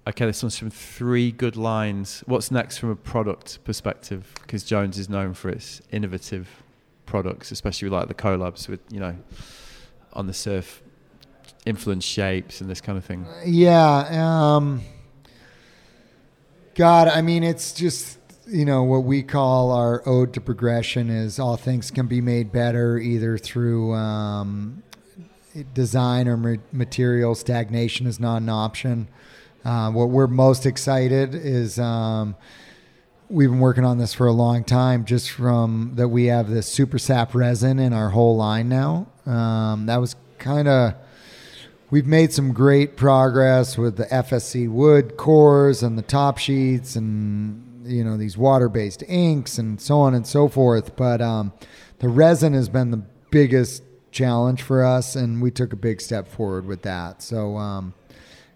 [0.07, 2.23] Okay, this one's from three good lines.
[2.25, 4.31] What's next from a product perspective?
[4.41, 6.47] Because Jones is known for its innovative
[7.05, 9.15] products, especially like the collabs with you know
[10.13, 10.81] on the surf
[11.65, 13.25] influence shapes and this kind of thing.
[13.45, 14.55] Yeah.
[14.55, 14.81] Um,
[16.75, 18.18] God, I mean, it's just,
[18.49, 22.51] you know, what we call our ode to progression is all things can be made
[22.51, 24.81] better either through um,
[25.73, 27.35] design or ma- material.
[27.35, 29.07] Stagnation is not an option.
[29.63, 32.35] Uh, what we're most excited is um,
[33.29, 36.67] we've been working on this for a long time just from that we have this
[36.67, 39.07] super sap resin in our whole line now.
[39.25, 40.95] Um, that was kind of
[41.91, 47.68] we've made some great progress with the FSC wood cores and the top sheets and
[47.89, 51.51] you know these water-based inks and so on and so forth but um,
[51.99, 56.27] the resin has been the biggest challenge for us and we took a big step
[56.27, 57.21] forward with that.
[57.21, 57.93] So um,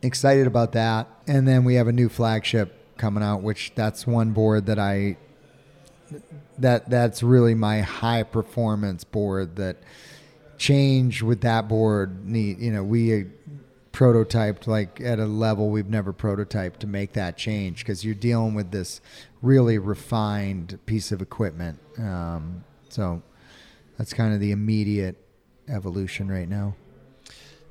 [0.02, 1.08] excited about that.
[1.28, 5.18] And then we have a new flagship coming out which that's one board that i
[6.60, 9.78] that that's really my high performance board that
[10.58, 13.26] change with that board need you know we
[13.94, 18.54] prototyped like at a level we've never prototyped to make that change because you're dealing
[18.56, 19.00] with this
[19.41, 23.22] really refined piece of equipment um, so
[23.98, 25.16] that's kind of the immediate
[25.70, 26.76] evolution right now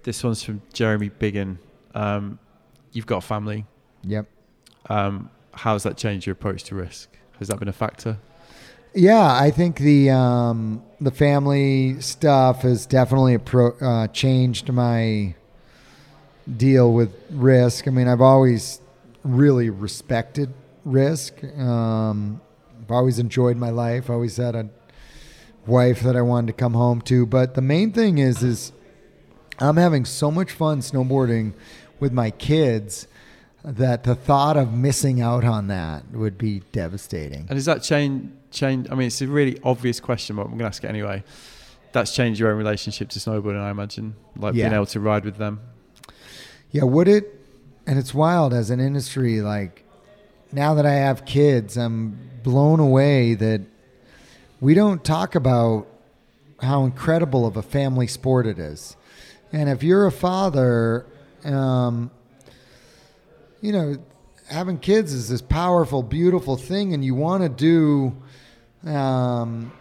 [0.05, 1.59] This one's from Jeremy Biggin.
[1.95, 2.39] Um,
[2.93, 3.66] you've got a family.
[4.05, 4.27] yep
[4.89, 7.09] Um, how's that changed your approach to risk?
[7.39, 8.18] Has that been a factor?
[8.95, 15.35] Yeah, I think the um, the family stuff has definitely appro- uh, changed my
[16.57, 17.86] deal with risk.
[17.86, 18.80] I mean, I've always
[19.24, 20.53] really respected
[20.84, 21.43] risk.
[21.45, 22.40] Um,
[22.82, 24.11] I've always enjoyed my life.
[24.11, 24.68] I always had a
[25.66, 27.26] wife that I wanted to come home to.
[27.26, 28.72] But the main thing is, is
[29.59, 31.55] I'm having so much fun snowboarding
[32.01, 33.07] with my kids
[33.64, 37.47] that the thought of missing out on that would be devastating.
[37.49, 38.32] And does that change?
[38.51, 38.90] Change?
[38.90, 41.22] I mean, it's a really obvious question, but I'm going to ask it anyway.
[41.93, 45.36] That's changed your own relationship to snowboarding, I imagine, like being able to ride with
[45.36, 45.61] them.
[46.73, 47.39] Yeah, would it?
[47.87, 49.41] And it's wild as an industry.
[49.41, 49.85] Like
[50.53, 53.61] now that I have kids, I'm blown away that
[54.61, 55.87] we don't talk about
[56.61, 58.97] how incredible of a family sport it is.
[59.53, 61.05] And if you're a father,
[61.45, 62.11] um,
[63.61, 63.97] you know,
[64.49, 68.91] having kids is this powerful, beautiful thing, and you want to do.
[68.91, 69.73] Um,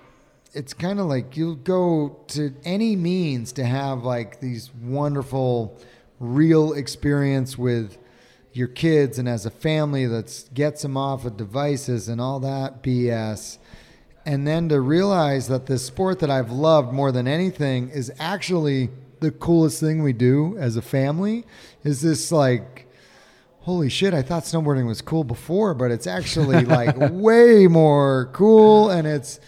[0.54, 5.78] it's kind of like you'll go to any means to have like these wonderful,
[6.22, 7.98] real experience with
[8.54, 12.84] your kids and as a family that gets them off of devices and all that
[12.84, 13.58] BS.
[14.26, 18.90] And then to realize that this sport that I've loved more than anything is actually
[19.20, 21.46] the coolest thing we do as a family
[21.84, 22.88] is this like
[23.62, 28.90] holy shit, I thought snowboarding was cool before, but it's actually like way more cool
[28.90, 29.40] and it's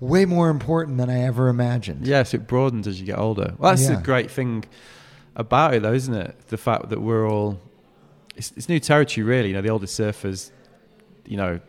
[0.00, 2.06] way more important than I ever imagined.
[2.06, 3.54] Yes, it broadens as you get older.
[3.58, 3.96] Well, that's Yeah.
[3.96, 4.64] the great thing
[5.36, 6.48] about it, though, isn't it?
[6.48, 7.60] The fact that we're all
[8.36, 9.48] it's, it's new territory, really.
[9.48, 10.50] You know, the oldest surfers,
[11.24, 11.60] you know,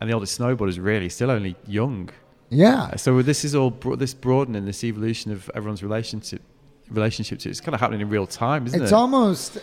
[0.00, 2.10] and the oldest snowboarders, really, still only young.
[2.50, 2.96] Yeah.
[2.96, 6.42] So this is all bro- this broadening, this evolution of everyone's relationship
[6.90, 7.50] relationship to.
[7.50, 8.84] It's kind of happening in real time, isn't It's it?
[8.84, 9.58] It's almost,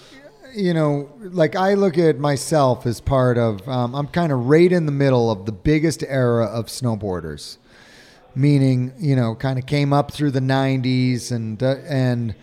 [0.54, 4.72] you know, like I look at myself as part of, um, I'm kind of right
[4.72, 7.58] in the middle of the biggest era of snowboarders.
[8.36, 12.36] Meaning, you know, kind of came up through the 90s and, uh, and,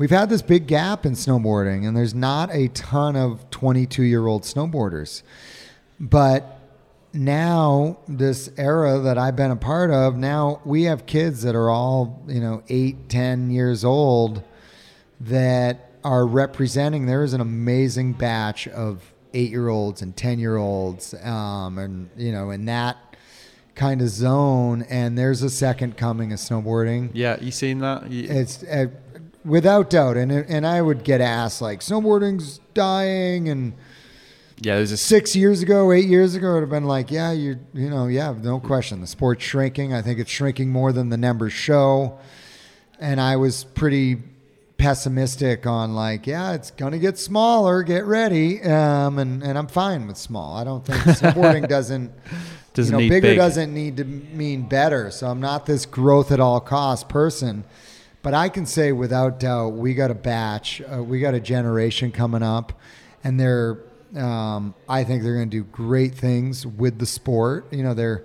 [0.00, 4.26] We've had this big gap in snowboarding, and there's not a ton of 22 year
[4.26, 5.22] old snowboarders.
[6.00, 6.58] But
[7.12, 11.68] now, this era that I've been a part of, now we have kids that are
[11.68, 14.42] all, you know, eight, 10 years old
[15.20, 17.04] that are representing.
[17.04, 22.08] There is an amazing batch of eight year olds and 10 year olds, um, and,
[22.16, 22.96] you know, in that
[23.74, 24.80] kind of zone.
[24.88, 27.10] And there's a second coming of snowboarding.
[27.12, 28.10] yeah, you seen that?
[28.10, 28.86] You, It's uh,
[29.44, 30.16] without doubt.
[30.16, 33.48] And, and I would get asked, like, snowboarding's dying.
[33.48, 33.74] And
[34.58, 37.32] yeah, there's a six years ago, eight years ago, it would have been like, yeah,
[37.32, 39.00] you, you know, yeah, no question.
[39.00, 39.94] The sport's shrinking.
[39.94, 42.18] I think it's shrinking more than the numbers show.
[42.98, 44.18] And I was pretty
[44.80, 47.82] pessimistic on like, yeah, it's gonna get smaller.
[47.82, 48.62] Get ready.
[48.62, 50.56] Um, and and I'm fine with small.
[50.56, 52.12] I don't think snowboarding doesn't
[52.74, 53.38] doesn't you know, need bigger big.
[53.38, 55.10] doesn't need to mean better.
[55.10, 57.64] So I'm not this growth at all cost person.
[58.22, 62.12] But I can say without doubt, we got a batch, uh, we got a generation
[62.12, 62.72] coming up,
[63.24, 63.78] and they're,
[64.14, 67.72] um, I think they're going to do great things with the sport.
[67.72, 68.24] You know, they're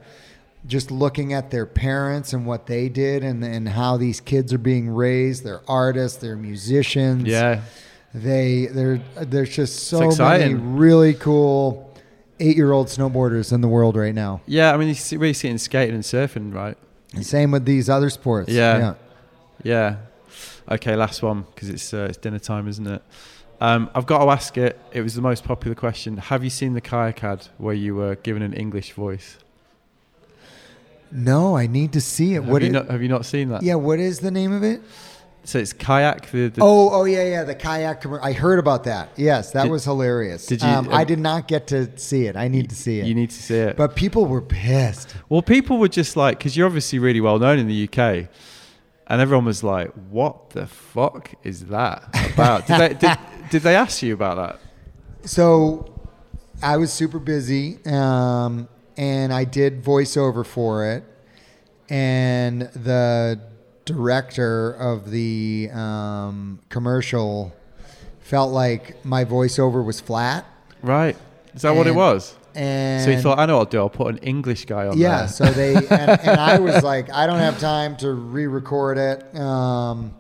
[0.68, 4.58] just looking at their parents and what they did, and and how these kids are
[4.58, 5.44] being raised.
[5.46, 7.24] They're artists, they're musicians.
[7.24, 7.62] Yeah,
[8.14, 11.94] They they're there's just so many really cool
[12.40, 14.42] eight year old snowboarders in the world right now.
[14.46, 14.74] yeah.
[14.74, 16.78] I mean, you see, really see it in skating and surfing, right?
[17.22, 18.52] Same with these other sports.
[18.52, 18.78] Yeah.
[18.78, 18.94] Yeah.
[19.66, 23.02] Okay, last one because it's uh, it's dinner time, isn't it?
[23.62, 24.80] Um, I've got to ask it.
[24.92, 26.18] It was the most popular question.
[26.18, 29.38] Have you seen the kayak ad where you were given an English voice?
[31.12, 32.42] No, I need to see it.
[32.44, 32.90] Have What you it- not?
[32.90, 33.64] Have you not seen that?
[33.64, 34.82] yeah, what is the name of it?
[35.46, 36.32] So it's kayak.
[36.32, 38.26] The, the Oh, oh yeah, yeah, the kayak commercial.
[38.26, 39.10] I heard about that.
[39.16, 40.48] Yes, that Did- was hilarious.
[40.48, 42.36] did you- Um, I uh, did not get to see it.
[42.36, 43.06] I need to see it.
[43.06, 43.78] You need to see it.
[43.78, 45.16] but people were pissed.
[45.30, 48.28] well, people were just like, because you're obviously really well known in the UK,
[49.08, 52.04] and everyone was like, "What the fuck is that
[52.34, 53.18] about?" did, they, did,
[53.52, 54.60] did they ask you about that?
[55.28, 55.94] So
[56.62, 61.04] I was super busy, um, and I did voiceover for it.
[61.90, 63.40] And the
[63.86, 67.54] director of the um, commercial
[68.22, 70.46] felt like my voiceover was flat.
[70.82, 71.16] Right?
[71.54, 72.36] Is that what it was?
[72.56, 73.80] And So he thought, I know what I'll do.
[73.80, 75.28] I'll put an English guy on yeah, there.
[75.28, 79.36] so they and, and I was like, I don't have time to re-record it.
[79.38, 80.16] Um,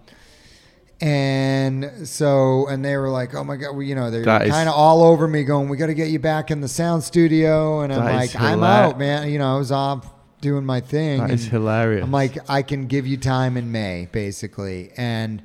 [1.01, 4.75] and so, and they were like, "Oh my god," well, you know, they're kind of
[4.75, 7.91] all over me, going, "We got to get you back in the sound studio." And
[7.91, 10.09] I'm like, "I'm out, man." You know, I was off
[10.39, 11.19] doing my thing.
[11.19, 12.03] That is hilarious.
[12.03, 15.41] I'm like, I can give you time in May, basically, and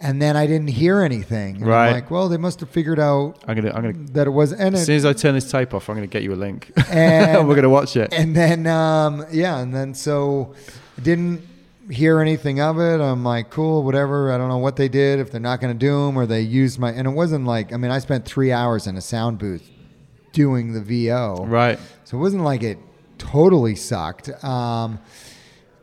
[0.00, 1.56] and then I didn't hear anything.
[1.56, 1.88] And Right.
[1.88, 4.06] I'm like, well, they must have figured out I'm gonna, I'm gonna.
[4.12, 6.22] that it was, and As soon as I turn this tape off, I'm gonna get
[6.22, 6.72] you a link.
[6.90, 8.12] And- we're gonna watch it.
[8.12, 10.54] and then um, yeah, and then so
[10.96, 11.42] I didn't
[11.90, 13.00] hear anything of it.
[13.00, 14.30] I'm like, cool, whatever.
[14.30, 16.42] I don't know what they did if they're not going to do them or they
[16.42, 16.90] used my.
[16.92, 19.66] And it wasn't like I mean, I spent three hours in a sound booth
[20.32, 21.78] doing the VO, Right.
[22.04, 22.78] so it wasn't like it
[23.16, 24.28] totally sucked.
[24.44, 24.98] Um,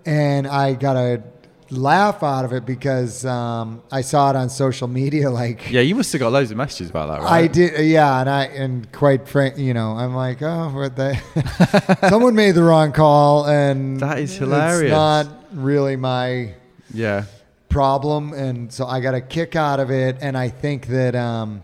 [0.06, 1.24] and I got a
[1.72, 5.30] laugh out of it because um, I saw it on social media.
[5.36, 7.44] Like, Yeah, you must have got loads of messages about that, right?
[7.44, 11.20] I did, yeah, and I and quite frank, you know, I'm like, oh, what they?
[12.10, 14.84] Someone made the wrong call, and That is hilarious.
[14.84, 16.54] It's not really my
[16.94, 17.26] Yeah.
[17.70, 21.64] problem, and so I got a kick out of it, and I think that um,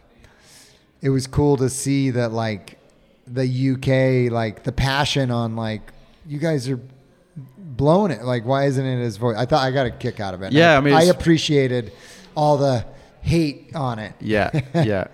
[1.02, 2.78] it was cool to see that like
[3.28, 5.82] the UK, like the passion on like
[6.28, 6.80] you guys are
[7.78, 8.24] blowing it.
[8.24, 9.38] Like, why isn't it his voice?
[9.38, 10.52] I thought I got a kick out of it.
[10.54, 11.92] Yeah, I mean, I appreciated
[12.36, 12.86] all the
[13.22, 14.14] hate on it.
[14.20, 14.52] Yeah.
[14.74, 15.08] Yeah.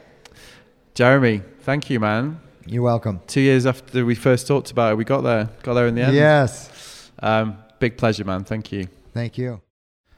[0.95, 2.39] Jeremy, thank you, man.
[2.65, 3.21] You're welcome.
[3.27, 5.49] Two years after we first talked about it, we got there.
[5.63, 6.15] Got there in the end.
[6.15, 8.43] Yes, Um, big pleasure, man.
[8.43, 8.87] Thank you.
[9.13, 9.61] thank you.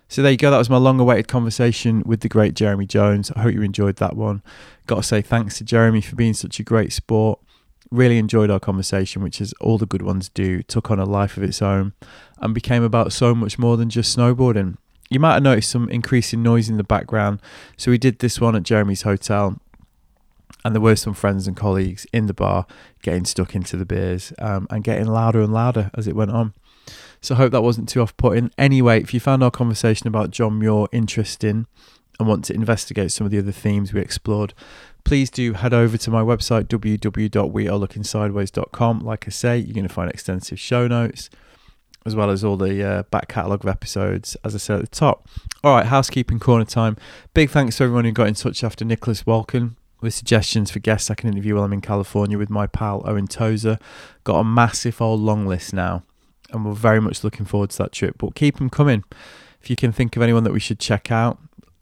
[0.07, 0.49] So there you go.
[0.49, 3.31] That was my long awaited conversation with the great Jeremy Jones.
[3.35, 4.41] I hope you enjoyed that one.
[4.87, 7.39] Got to say thanks to Jeremy for being such a great sport.
[7.91, 11.37] Really enjoyed our conversation, which is all the good ones do, took on a life
[11.37, 11.93] of its own
[12.39, 14.77] and became about so much more than just snowboarding.
[15.09, 17.41] You might have noticed some increasing noise in the background.
[17.77, 19.59] So we did this one at Jeremy's hotel,
[20.63, 22.67] and there were some friends and colleagues in the bar
[23.01, 26.53] getting stuck into the beers um, and getting louder and louder as it went on.
[27.21, 28.51] So I hope that wasn't too off putting.
[28.57, 31.65] Anyway, if you found our conversation about John Muir interesting
[32.19, 34.53] and want to investigate some of the other themes we explored,
[35.04, 39.00] please do head over to my website www.wearelookingsideways.com.
[39.00, 41.30] Like I say, you're going to find extensive show notes
[42.06, 44.95] as well as all the uh, back catalogue of episodes, as I said at the
[44.95, 45.28] top.
[45.64, 46.97] All right, housekeeping corner time.
[47.34, 51.12] Big thanks to everyone who got in touch after Nicholas Walken with suggestions for guests
[51.12, 53.78] I can interview while I'm in California with my pal Owen Tozer.
[54.24, 56.04] Got a massive old long list now,
[56.52, 58.18] and we're very much looking forward to that trip.
[58.18, 59.04] But keep them coming.
[59.62, 61.38] If you can think of anyone that we should check out,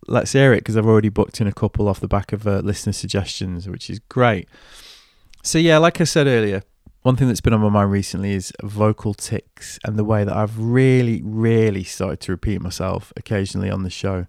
[0.08, 2.60] let's hear it because I've already booked in a couple off the back of uh,
[2.60, 4.48] listener suggestions, which is great.
[5.44, 6.64] So, yeah, like I said earlier,
[7.04, 10.36] one thing that's been on my mind recently is vocal tics and the way that
[10.36, 14.28] I've really, really started to repeat myself occasionally on the show.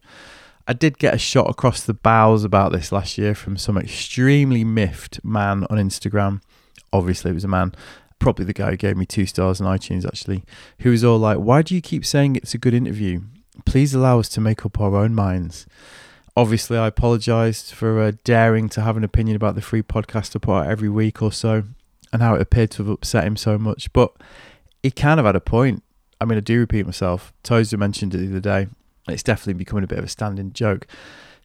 [0.66, 4.64] I did get a shot across the bows about this last year from some extremely
[4.64, 6.42] miffed man on Instagram.
[6.92, 7.74] Obviously, it was a man,
[8.18, 10.44] probably the guy who gave me two stars on iTunes, actually,
[10.80, 13.22] who was all like, Why do you keep saying it's a good interview?
[13.64, 15.66] Please allow us to make up our own minds.
[16.36, 20.38] Obviously, I apologised for uh, daring to have an opinion about the free podcast I
[20.38, 21.64] put out every week or so
[22.12, 23.92] and how it appeared to have upset him so much.
[23.92, 24.12] But
[24.82, 25.82] he kind of had a point.
[26.20, 27.32] I mean, I do repeat myself.
[27.42, 28.68] Tozer mentioned it the other day.
[29.08, 30.86] It's definitely becoming a bit of a standing joke.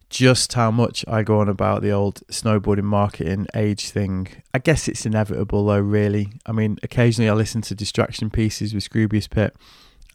[0.09, 4.28] Just how much I go on about the old snowboarding marketing age thing.
[4.53, 6.34] I guess it's inevitable, though, really.
[6.45, 9.57] I mean, occasionally I listen to distraction pieces with Scroobius Pip,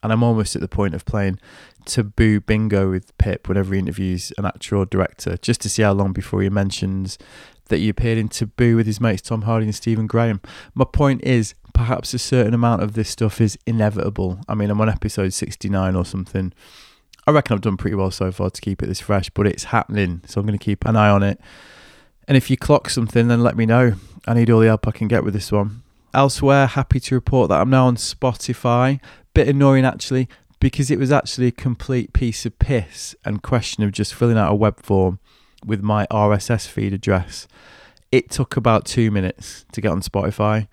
[0.02, 1.40] and I'm almost at the point of playing
[1.88, 5.92] taboo bingo with Pip whenever he interviews an actor or director, just to see how
[5.92, 7.18] long before he mentions
[7.68, 10.40] that he appeared in Taboo with his mates Tom Hardy and Stephen Graham.
[10.74, 14.40] My point is, perhaps a certain amount of this stuff is inevitable.
[14.48, 16.52] I mean, I'm on episode 69 or something.
[17.26, 19.64] I reckon I've done pretty well so far to keep it this fresh, but it's
[19.64, 21.40] happening, so I'm going to keep an eye on it.
[22.26, 23.94] And if you clock something, then let me know.
[24.26, 25.82] I need all the help I can get with this one.
[26.14, 29.00] Elsewhere, happy to report that I'm now on Spotify.
[29.34, 30.28] Bit annoying actually,
[30.60, 34.52] because it was actually a complete piece of piss and question of just filling out
[34.52, 35.18] a web form
[35.64, 37.46] with my RSS feed address.
[38.10, 40.68] It took about two minutes to get on Spotify.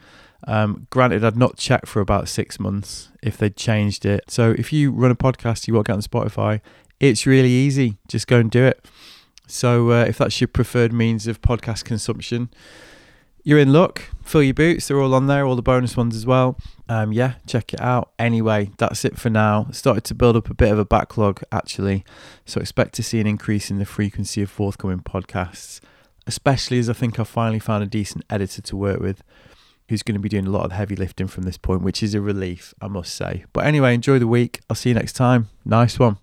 [0.47, 4.25] Um, granted, I'd not checked for about six months if they'd changed it.
[4.29, 6.61] So if you run a podcast, you want to get on Spotify,
[6.99, 7.97] it's really easy.
[8.07, 8.86] Just go and do it.
[9.47, 12.49] So uh, if that's your preferred means of podcast consumption,
[13.43, 14.09] you're in luck.
[14.26, 14.88] Fill your boots.
[14.88, 16.57] They're all on there, all the bonus ones as well.
[16.89, 18.11] Um, yeah, check it out.
[18.17, 19.67] Anyway, that's it for now.
[19.71, 22.03] Started to build up a bit of a backlog actually.
[22.45, 25.80] So expect to see an increase in the frequency of forthcoming podcasts,
[26.26, 29.23] especially as I think I've finally found a decent editor to work with
[29.89, 32.15] who's going to be doing a lot of heavy lifting from this point, which is
[32.15, 33.45] a relief, I must say.
[33.53, 34.61] But anyway, enjoy the week.
[34.69, 35.49] I'll see you next time.
[35.64, 36.18] Nice one.